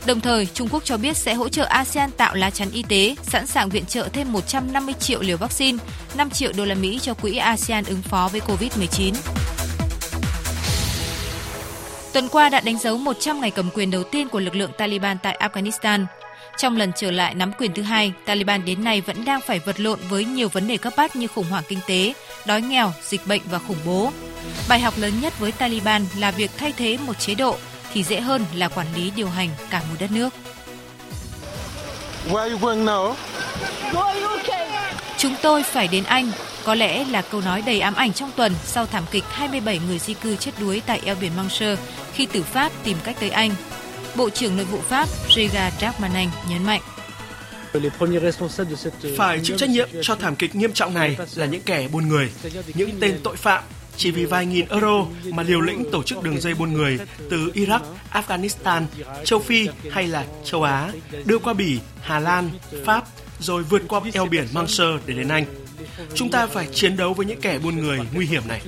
[0.07, 3.14] Đồng thời, Trung Quốc cho biết sẽ hỗ trợ ASEAN tạo lá chắn y tế,
[3.22, 5.78] sẵn sàng viện trợ thêm 150 triệu liều vaccine,
[6.16, 9.14] 5 triệu đô la Mỹ cho quỹ ASEAN ứng phó với COVID-19.
[12.12, 15.16] Tuần qua đã đánh dấu 100 ngày cầm quyền đầu tiên của lực lượng Taliban
[15.22, 16.05] tại Afghanistan.
[16.59, 19.80] Trong lần trở lại nắm quyền thứ hai, Taliban đến nay vẫn đang phải vật
[19.80, 22.12] lộn với nhiều vấn đề cấp bách như khủng hoảng kinh tế,
[22.47, 24.12] đói nghèo, dịch bệnh và khủng bố.
[24.68, 27.57] Bài học lớn nhất với Taliban là việc thay thế một chế độ
[27.92, 30.34] thì dễ hơn là quản lý điều hành cả một đất nước.
[35.18, 36.32] Chúng tôi phải đến Anh,
[36.64, 39.99] có lẽ là câu nói đầy ám ảnh trong tuần sau thảm kịch 27 người
[39.99, 41.76] di cư chết đuối tại eo biển Manche
[42.12, 43.51] khi từ Pháp tìm cách tới Anh.
[44.16, 46.80] Bộ trưởng Nội vụ Pháp Rega Darmanin nhấn mạnh.
[49.16, 52.31] Phải chịu trách nhiệm cho thảm kịch nghiêm trọng này là những kẻ buôn người,
[52.74, 53.62] những tên tội phạm
[53.97, 56.99] chỉ vì vài nghìn euro mà liều lĩnh tổ chức đường dây buôn người
[57.31, 57.81] từ Iraq,
[58.12, 58.83] Afghanistan,
[59.24, 60.93] châu Phi hay là châu Á
[61.24, 62.51] đưa qua Bỉ, Hà Lan,
[62.85, 63.05] Pháp
[63.41, 65.45] rồi vượt qua eo biển Manche để đến Anh.
[66.14, 68.62] Chúng ta phải chiến đấu với những kẻ buôn người nguy hiểm này.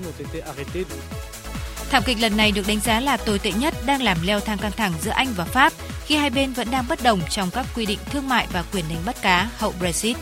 [1.91, 4.59] Thảm kịch lần này được đánh giá là tồi tệ nhất đang làm leo thang
[4.59, 5.73] căng thẳng giữa Anh và Pháp
[6.09, 8.85] khi hai bên vẫn đang bất đồng trong các quy định thương mại và quyền
[8.89, 10.17] đánh bắt cá hậu Brexit.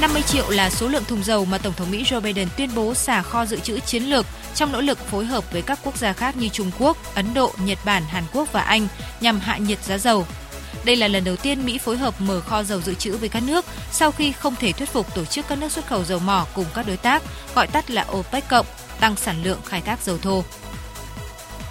[0.00, 2.94] 50 triệu là số lượng thùng dầu mà Tổng thống Mỹ Joe Biden tuyên bố
[2.94, 6.12] xả kho dự trữ chiến lược trong nỗ lực phối hợp với các quốc gia
[6.12, 8.88] khác như Trung Quốc, Ấn Độ, Nhật Bản, Hàn Quốc và Anh
[9.20, 10.26] nhằm hạ nhiệt giá dầu.
[10.84, 13.42] Đây là lần đầu tiên Mỹ phối hợp mở kho dầu dự trữ với các
[13.42, 16.46] nước sau khi không thể thuyết phục tổ chức các nước xuất khẩu dầu mỏ
[16.54, 17.22] cùng các đối tác,
[17.54, 18.66] gọi tắt là OPEC cộng,
[19.00, 20.44] tăng sản lượng khai thác dầu thô.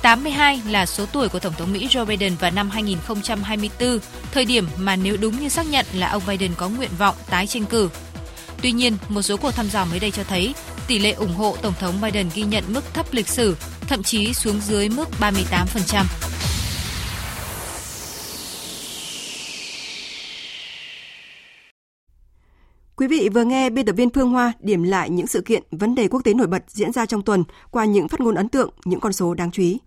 [0.06, 4.00] 82 là số tuổi của Tổng thống Mỹ Joe Biden vào năm 2024,
[4.32, 7.48] thời điểm mà nếu đúng như xác nhận là ông Biden có nguyện vọng tái
[7.48, 7.90] tranh cử.
[8.62, 10.56] Tuy nhiên, một số cuộc thăm dò mới đây cho thấy
[10.88, 14.34] tỷ lệ ủng hộ Tổng thống Biden ghi nhận mức thấp lịch sử, thậm chí
[14.34, 16.06] xuống dưới mức 38%.
[22.96, 25.96] Quý vị vừa nghe biên tập viên Phương Hoa điểm lại những sự kiện, vấn
[25.96, 28.70] đề quốc tế nổi bật diễn ra trong tuần qua những phát ngôn ấn tượng,
[28.86, 29.80] những con số đáng chú ý.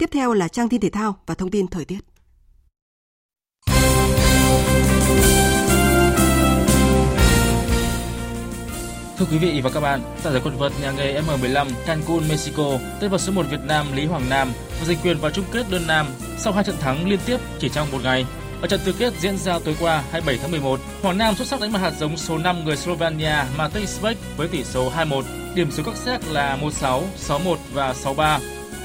[0.00, 1.98] Tiếp theo là trang tin thể thao và thông tin thời tiết.
[9.18, 12.78] Thưa quý vị và các bạn, tại giải quần vợt nhà nghề M15 Cancun, Mexico,
[13.00, 15.66] tay vợt số 1 Việt Nam Lý Hoàng Nam và giành quyền vào chung kết
[15.70, 16.06] đơn nam
[16.38, 18.26] sau hai trận thắng liên tiếp chỉ trong một ngày.
[18.60, 21.60] Ở trận tứ kết diễn ra tối qua 27 tháng 11, Hoàng Nam xuất sắc
[21.60, 25.22] đánh bại hạt giống số 5 người Slovenia Matej Svek với tỷ số 2-1.
[25.54, 28.38] Điểm số các xét là 1-6, 6-1 và 6-3.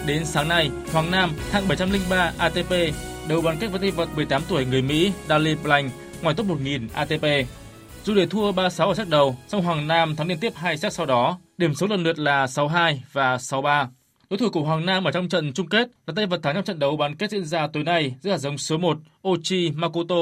[0.07, 2.71] Đến sáng nay, Hoàng Nam hạng 703 ATP
[3.29, 5.91] đấu bán kết với tay vợt 18 tuổi người Mỹ Dali Blank
[6.21, 7.23] ngoài top 1000 ATP.
[8.03, 10.93] Dù để thua 3-6 ở set đầu, song Hoàng Nam thắng liên tiếp hai set
[10.93, 13.87] sau đó, điểm số lần lượt là 6-2 và 6-3.
[14.29, 16.63] Đối thủ của Hoàng Nam ở trong trận chung kết là tay vật thắng trong
[16.63, 18.97] trận đấu bán kết diễn ra tối nay giữa hạt giống số 1
[19.27, 20.15] Ochi Makoto,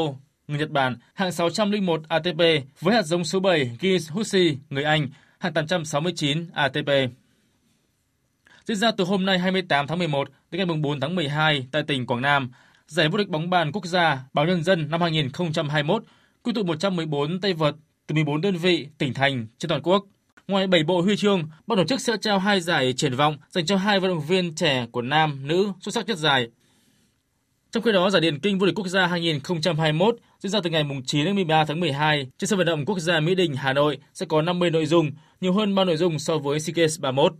[0.48, 2.40] người Nhật Bản, hạng 601 ATP
[2.82, 5.08] với hạt giống số 7 Giz Husi, người Anh,
[5.40, 6.90] hạng 869 ATP.
[8.66, 12.06] Diễn ra từ hôm nay 28 tháng 11 đến ngày 4 tháng 12 tại tỉnh
[12.06, 12.52] Quảng Nam,
[12.88, 16.04] giải vô địch bóng bàn quốc gia Báo Nhân dân năm 2021
[16.44, 17.76] quy tụ 114 tay vợt
[18.08, 20.06] từ 14 đơn vị, tỉnh thành trên toàn quốc.
[20.48, 23.66] Ngoài 7 bộ huy chương, ban tổ chức sẽ trao hai giải triển vọng dành
[23.66, 26.48] cho hai vận động viên trẻ của nam, nữ xuất sắc nhất giải.
[27.72, 30.86] Trong khi đó, giải điền kinh vô địch quốc gia 2021 diễn ra từ ngày
[31.06, 33.98] 9 đến 13 tháng 12 trên sân vận động quốc gia Mỹ Đình, Hà Nội
[34.14, 35.12] sẽ có 50 nội dung,
[35.42, 37.34] nhiều hơn 3 nội dung so với SEA Games 31.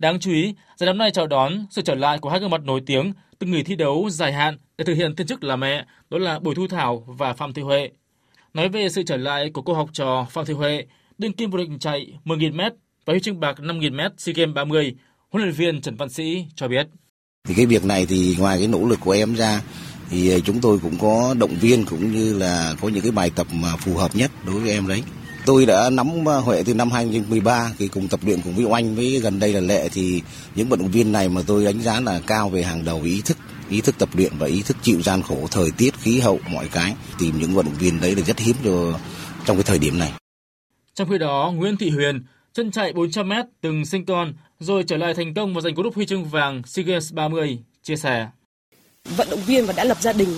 [0.00, 2.60] Đáng chú ý, giải năm nay chào đón sự trở lại của hai gương mặt
[2.64, 5.86] nổi tiếng từng nghỉ thi đấu dài hạn để thực hiện thiên chức là mẹ,
[6.10, 7.90] đó là Bùi Thu Thảo và Phạm Thị Huệ.
[8.54, 10.84] Nói về sự trở lại của cô học trò Phạm Thị Huệ,
[11.18, 12.70] đương kim vô địch chạy 10.000m
[13.04, 14.94] và huy chương bạc 5.000m SEA Games 30,
[15.30, 16.86] huấn luyện viên Trần Văn Sĩ cho biết.
[17.48, 19.62] Thì cái việc này thì ngoài cái nỗ lực của em ra
[20.10, 23.30] thì ờ, chúng tôi cũng có động viên cũng như là có những cái bài
[23.34, 25.02] tập mà phù hợp nhất đối với em đấy.
[25.50, 28.94] Tôi đã nắm ờ, Huệ từ năm 2013 thì cùng tập luyện cùng với Oanh
[28.94, 30.22] với gần đây là Lệ thì
[30.54, 33.22] những vận động viên này mà tôi đánh giá là cao về hàng đầu ý
[33.24, 33.36] thức
[33.70, 36.68] ý thức tập luyện và ý thức chịu gian khổ thời tiết khí hậu mọi
[36.72, 38.98] cái tìm những vận động viên đấy là rất hiếm cho
[39.44, 40.12] trong cái thời điểm này
[40.94, 42.22] trong khi đó, Nguyễn Thị Huyền,
[42.52, 45.94] chân chạy 400m từng sinh con rồi trở lại thành công và giành cú đúc
[45.94, 48.28] huy chương vàng SEA Games 30, chia sẻ.
[49.16, 50.28] Vận động viên và đã lập gia đình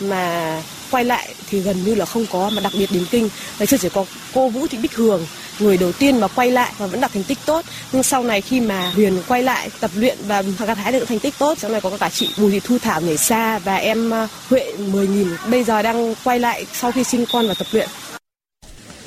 [0.00, 0.56] mà
[0.90, 3.28] quay lại thì gần như là không có mà đặc biệt đến kinh
[3.58, 5.26] ngày xưa chỉ có cô Vũ Thị Bích Hường
[5.60, 7.64] người đầu tiên mà quay lại và vẫn đạt thành tích tốt.
[7.92, 11.18] Nhưng sau này khi mà Huyền quay lại tập luyện và gặt hái được thành
[11.18, 14.10] tích tốt, sau này có cả chị Bùi Thị Thu Thảo nhảy xa và em
[14.10, 17.88] ờ, Huệ 10.000 bây giờ đang quay lại sau khi sinh con và tập luyện.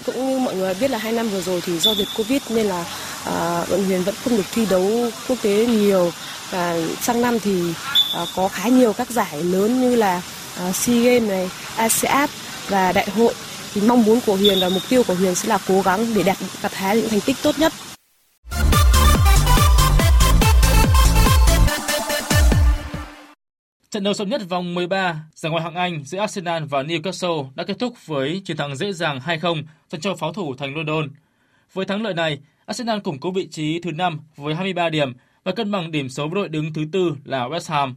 [0.05, 2.65] Cũng như mọi người biết là hai năm vừa rồi thì do dịch Covid nên
[2.65, 2.85] là
[3.25, 4.91] à, vận Huyền vẫn không được thi đấu
[5.27, 6.11] quốc tế nhiều
[6.51, 7.73] và sang năm thì
[8.15, 10.21] à, có khá nhiều các giải lớn như là
[10.59, 12.29] à, SEA Games này, ASEAN
[12.67, 13.33] và đại hội
[13.73, 16.23] thì mong muốn của Huyền và mục tiêu của Huyền sẽ là cố gắng để
[16.23, 17.73] đạt gặt hái những thành tích tốt nhất.
[23.91, 27.63] Trận đấu sớm nhất vòng 13 giải ngoại hạng Anh giữa Arsenal và Newcastle đã
[27.63, 31.09] kết thúc với chiến thắng dễ dàng 2-0 dành cho pháo thủ thành London.
[31.73, 35.51] Với thắng lợi này, Arsenal củng cố vị trí thứ 5 với 23 điểm và
[35.51, 37.95] cân bằng điểm số với đội đứng thứ tư là West Ham.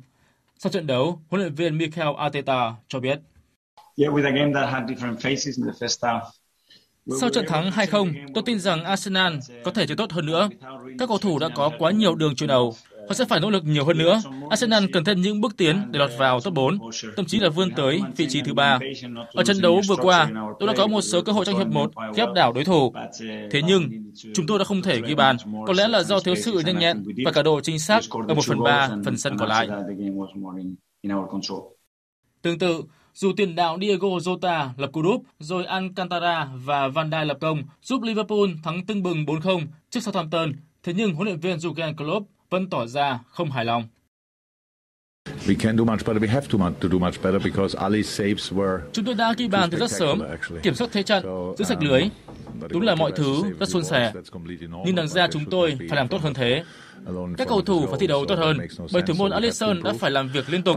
[0.62, 3.20] Sau trận đấu, huấn luyện viên Mikel Arteta cho biết.
[7.20, 9.34] Sau trận thắng 2-0, tôi tin rằng Arsenal
[9.64, 10.48] có thể chơi tốt hơn nữa.
[10.98, 12.74] Các cầu thủ đã có quá nhiều đường chuyền đầu.
[13.08, 14.22] Họ sẽ phải nỗ lực nhiều hơn nữa.
[14.50, 16.78] Arsenal cần thêm những bước tiến để lọt vào top 4,
[17.16, 18.78] thậm chí là vươn tới vị trí thứ ba.
[19.32, 20.30] Ở trận đấu vừa qua,
[20.60, 22.92] tôi đã có một số cơ hội trong hiệp 1 khi áp đảo đối thủ.
[23.50, 25.36] Thế nhưng, chúng tôi đã không thể ghi bàn.
[25.66, 28.44] Có lẽ là do thiếu sự nhanh nhẹn và cả độ chính xác ở 1
[28.46, 29.68] phần 3 phần sân còn lại.
[32.42, 32.82] Tương tự,
[33.14, 37.62] dù tiền đạo Diego Jota lập cú đúp, rồi Alcantara và Van Dijk lập công
[37.82, 42.26] giúp Liverpool thắng tưng bừng 4-0 trước Southampton, thế nhưng huấn luyện viên Jurgen Klopp
[42.52, 43.84] vẫn tỏ ra không hài lòng.
[48.92, 50.22] Chúng tôi đã ghi bàn từ rất sớm,
[50.62, 51.24] kiểm soát thế trận,
[51.58, 52.02] giữ sạch lưới.
[52.68, 54.12] Đúng là mọi thứ rất suôn sẻ.
[54.84, 56.64] Nhưng đằng ra chúng tôi phải làm tốt hơn thế.
[57.38, 58.58] Các cầu thủ phải thi đấu tốt hơn,
[58.92, 60.76] bởi thủ môn Alisson đã phải làm việc liên tục.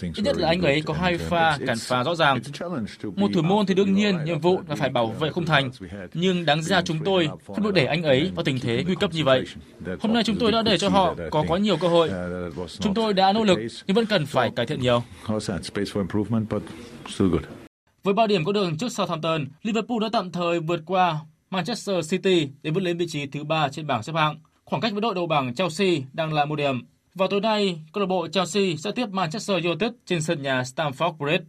[0.00, 2.40] Ít nhất là anh ấy có hai pha cản phá rõ ràng.
[3.16, 5.70] Một thủ môn thì đương nhiên nhiệm vụ là phải bảo vệ khung thành,
[6.14, 9.10] nhưng đáng ra chúng tôi không được để anh ấy vào tình thế nguy cấp
[9.14, 9.44] như vậy.
[10.00, 12.10] Hôm nay chúng tôi đã để cho họ có quá nhiều cơ hội.
[12.80, 15.02] Chúng tôi đã nỗ lực nhưng vẫn cần phải cải thiện nhiều.
[18.02, 21.18] Với 3 điểm có đường trước Southampton, Liverpool đã tạm thời vượt qua
[21.50, 24.36] Manchester City để vươn lên vị trí thứ ba trên bảng xếp hạng.
[24.64, 26.82] Khoảng cách với đội đầu bảng Chelsea đang là một điểm.
[27.14, 31.16] Vào tối nay, câu lạc bộ Chelsea sẽ tiếp Manchester United trên sân nhà Stamford
[31.16, 31.44] Bridge.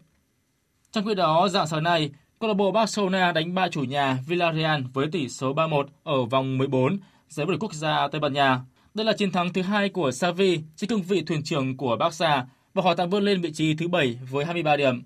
[0.91, 2.09] Trong khi đó, dạng sáng nay,
[2.39, 6.57] câu lạc bộ Barcelona đánh bại chủ nhà Villarreal với tỷ số 3-1 ở vòng
[6.57, 6.99] 14
[7.29, 8.61] giải vô địch quốc gia Tây Ban Nha.
[8.93, 12.45] Đây là chiến thắng thứ hai của Xavi trên cương vị thuyền trưởng của Barca
[12.73, 15.03] và họ tạm vươn lên vị trí thứ 7 với 23 điểm.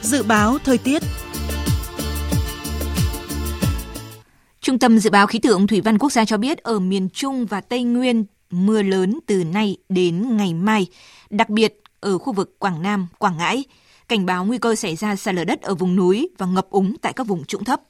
[0.00, 1.02] Dự báo thời tiết
[4.64, 7.46] Trung tâm Dự báo Khí tượng Thủy văn Quốc gia cho biết ở miền Trung
[7.46, 10.86] và Tây Nguyên mưa lớn từ nay đến ngày mai,
[11.30, 13.64] đặc biệt ở khu vực Quảng Nam, Quảng Ngãi.
[14.08, 16.96] Cảnh báo nguy cơ xảy ra sạt lở đất ở vùng núi và ngập úng
[17.02, 17.80] tại các vùng trũng thấp.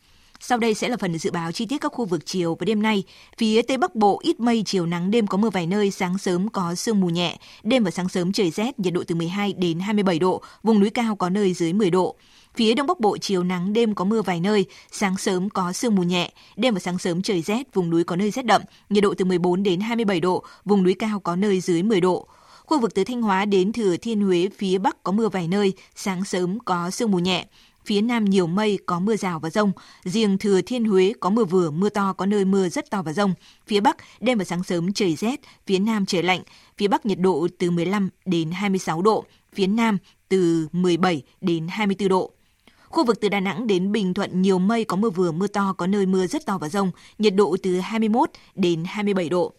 [0.40, 2.82] Sau đây sẽ là phần dự báo chi tiết các khu vực chiều và đêm
[2.82, 3.02] nay.
[3.38, 6.48] Phía Tây Bắc Bộ ít mây, chiều nắng, đêm có mưa vài nơi, sáng sớm
[6.48, 7.36] có sương mù nhẹ.
[7.62, 10.90] Đêm và sáng sớm trời rét, nhiệt độ từ 12 đến 27 độ, vùng núi
[10.90, 12.16] cao có nơi dưới 10 độ.
[12.56, 15.94] Phía Đông Bắc Bộ chiều nắng, đêm có mưa vài nơi, sáng sớm có sương
[15.94, 19.02] mù nhẹ, đêm và sáng sớm trời rét, vùng núi có nơi rét đậm, nhiệt
[19.02, 22.26] độ từ 14 đến 27 độ, vùng núi cao có nơi dưới 10 độ.
[22.66, 25.72] Khu vực từ Thanh Hóa đến Thừa Thiên Huế phía Bắc có mưa vài nơi,
[25.94, 27.46] sáng sớm có sương mù nhẹ.
[27.84, 29.72] Phía Nam nhiều mây, có mưa rào và rông.
[30.04, 33.12] Riêng Thừa Thiên Huế có mưa vừa, mưa to, có nơi mưa rất to và
[33.12, 33.34] rông.
[33.66, 36.40] Phía Bắc, đêm và sáng sớm trời rét, phía Nam trời lạnh.
[36.78, 39.24] Phía Bắc nhiệt độ từ 15 đến 26 độ,
[39.54, 39.98] phía Nam
[40.28, 42.30] từ 17 đến 24 độ.
[42.94, 45.74] Khu vực từ Đà Nẵng đến Bình Thuận nhiều mây có mưa vừa mưa to,
[45.78, 49.52] có nơi mưa rất to và rông, nhiệt độ từ 21 đến 27 độ.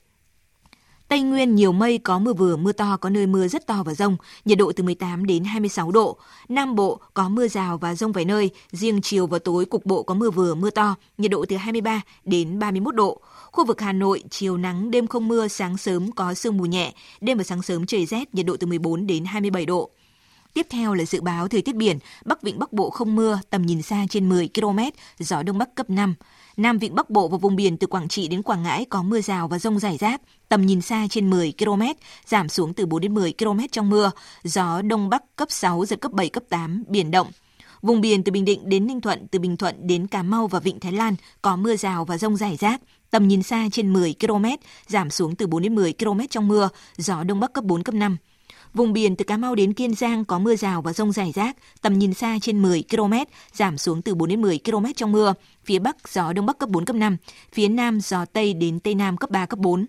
[1.08, 3.94] Tây Nguyên nhiều mây có mưa vừa mưa to, có nơi mưa rất to và
[3.94, 6.18] rông, nhiệt độ từ 18 đến 26 độ.
[6.50, 10.04] Nam Bộ có mưa rào và rông vài nơi, riêng chiều và tối cục bộ
[10.04, 13.22] có mưa vừa mưa to, nhiệt độ từ 23 đến 31 độ.
[13.52, 16.94] Khu vực Hà Nội, chiều nắng, đêm không mưa, sáng sớm có sương mù nhẹ,
[17.22, 19.90] đêm và sáng sớm trời rét, nhiệt độ từ 14 đến 27 độ.
[20.56, 23.62] Tiếp theo là dự báo thời tiết biển, Bắc Vịnh Bắc Bộ không mưa, tầm
[23.62, 24.80] nhìn xa trên 10 km,
[25.20, 26.16] gió Đông Bắc cấp 5.
[26.58, 29.22] Nam Vịnh Bắc Bộ và vùng biển từ Quảng Trị đến Quảng Ngãi có mưa
[29.22, 31.82] rào và rông rải rác, tầm nhìn xa trên 10 km,
[32.26, 34.12] giảm xuống từ 4 đến 10 km trong mưa,
[34.44, 37.28] gió Đông Bắc cấp 6, giật cấp 7, cấp 8, biển động.
[37.82, 40.60] Vùng biển từ Bình Định đến Ninh Thuận, từ Bình Thuận đến Cà Mau và
[40.60, 42.82] Vịnh Thái Lan có mưa rào và rông rải rác,
[43.12, 44.46] tầm nhìn xa trên 10 km,
[44.88, 47.96] giảm xuống từ 4 đến 10 km trong mưa, gió Đông Bắc cấp 4, cấp
[47.96, 48.18] 5.
[48.76, 51.58] Vùng biển từ Cà Mau đến Kiên Giang có mưa rào và rông rải rác,
[51.82, 53.14] tầm nhìn xa trên 10 km,
[53.54, 55.34] giảm xuống từ 4 đến 10 km trong mưa.
[55.66, 57.18] Phía Bắc gió Đông Bắc cấp 4, cấp 5,
[57.54, 59.86] phía Nam gió Tây đến Tây Nam cấp 3, cấp 4.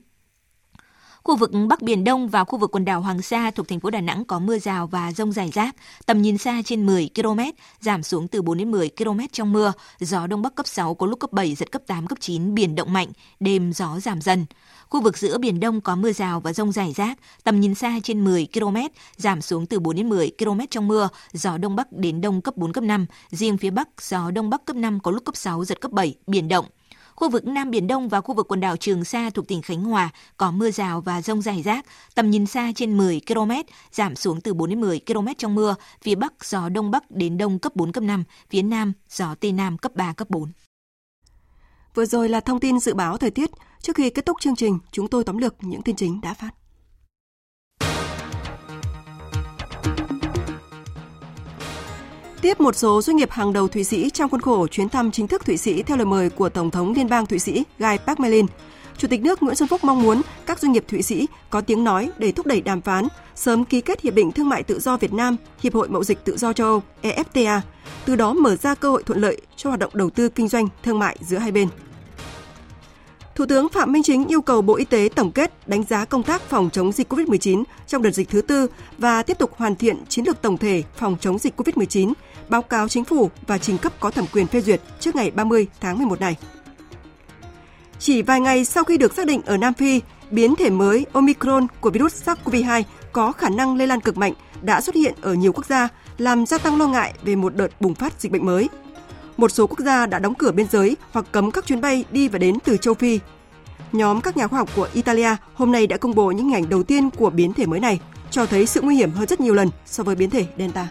[1.23, 3.91] Khu vực Bắc Biển Đông và khu vực quần đảo Hoàng Sa thuộc thành phố
[3.91, 5.77] Đà Nẵng có mưa rào và rông rải rác,
[6.07, 7.41] tầm nhìn xa trên 10 km,
[7.81, 11.07] giảm xuống từ 4 đến 10 km trong mưa, gió Đông Bắc cấp 6 có
[11.07, 13.09] lúc cấp 7, giật cấp 8, cấp 9, biển động mạnh,
[13.41, 14.47] đêm gió giảm dần.
[14.89, 18.01] Khu vực giữa Biển Đông có mưa rào và rông rải rác, tầm nhìn xa
[18.03, 18.77] trên 10 km,
[19.17, 22.57] giảm xuống từ 4 đến 10 km trong mưa, gió Đông Bắc đến Đông cấp
[22.57, 23.07] 4, cấp 5.
[23.31, 26.15] Riêng phía Bắc, gió Đông Bắc cấp 5 có lúc cấp 6, giật cấp 7,
[26.27, 26.67] biển động.
[27.15, 29.85] Khu vực Nam Biển Đông và khu vực quần đảo Trường Sa thuộc tỉnh Khánh
[29.85, 33.53] Hòa có mưa rào và rông rải rác, tầm nhìn xa trên 10 km,
[33.93, 37.39] giảm xuống từ 4 đến 10 km trong mưa, phía Bắc gió Đông Bắc đến
[37.39, 40.53] Đông cấp 4, cấp 5, phía Nam gió Tây Nam cấp 3, cấp 4.
[41.95, 43.51] Vừa rồi là thông tin dự báo thời tiết.
[43.87, 46.51] Trước khi kết thúc chương trình, chúng tôi tóm lược những tin chính đã phát.
[52.43, 55.29] Tiếp một số doanh nghiệp hàng đầu Thụy Sĩ trong khuôn khổ chuyến thăm chính
[55.29, 58.47] thức Thụy Sĩ theo lời mời của Tổng thống Liên bang Thụy Sĩ Guy Parmelin,
[58.99, 61.85] Chủ tịch nước Nguyễn Xuân Phúc mong muốn các doanh nghiệp Thụy Sĩ có tiếng
[61.85, 64.97] nói để thúc đẩy đàm phán, sớm ký kết Hiệp định Thương mại Tự do
[64.97, 67.61] Việt Nam, Hiệp hội Mậu dịch Tự do châu Âu, EFTA,
[68.05, 70.69] từ đó mở ra cơ hội thuận lợi cho hoạt động đầu tư kinh doanh,
[70.83, 71.69] thương mại giữa hai bên.
[73.37, 76.23] Thủ tướng Phạm Minh Chính yêu cầu Bộ Y tế tổng kết đánh giá công
[76.23, 78.67] tác phòng chống dịch COVID-19 trong đợt dịch thứ tư
[78.99, 82.13] và tiếp tục hoàn thiện chiến lược tổng thể phòng chống dịch COVID-19,
[82.49, 85.67] báo cáo chính phủ và trình cấp có thẩm quyền phê duyệt trước ngày 30
[85.81, 86.37] tháng 11 này.
[87.99, 91.67] Chỉ vài ngày sau khi được xác định ở Nam Phi, biến thể mới Omicron
[91.81, 92.83] của virus SARS-CoV-2
[93.13, 94.33] có khả năng lây lan cực mạnh
[94.63, 97.81] đã xuất hiện ở nhiều quốc gia, làm gia tăng lo ngại về một đợt
[97.81, 98.69] bùng phát dịch bệnh mới.
[99.37, 102.29] Một số quốc gia đã đóng cửa biên giới hoặc cấm các chuyến bay đi
[102.29, 103.21] và đến từ châu Phi.
[103.93, 106.69] Nhóm các nhà khoa học của Italia hôm nay đã công bố những hình ảnh
[106.69, 109.55] đầu tiên của biến thể mới này, cho thấy sự nguy hiểm hơn rất nhiều
[109.55, 110.89] lần so với biến thể Delta.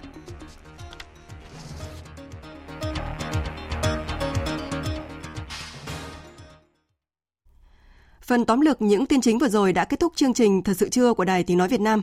[8.21, 10.89] Phần tóm lược những tin chính vừa rồi đã kết thúc chương trình Thật sự
[10.89, 12.01] trưa của Đài Tiếng Nói Việt Nam.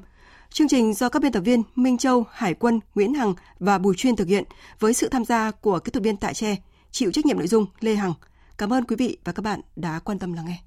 [0.52, 3.94] Chương trình do các biên tập viên Minh Châu, Hải Quân, Nguyễn Hằng và Bùi
[3.96, 4.44] Chuyên thực hiện
[4.78, 6.56] với sự tham gia của kỹ thuật viên Tại Tre,
[6.90, 8.12] chịu trách nhiệm nội dung Lê Hằng.
[8.58, 10.58] Cảm ơn quý vị và các bạn đã quan tâm lắng nghe.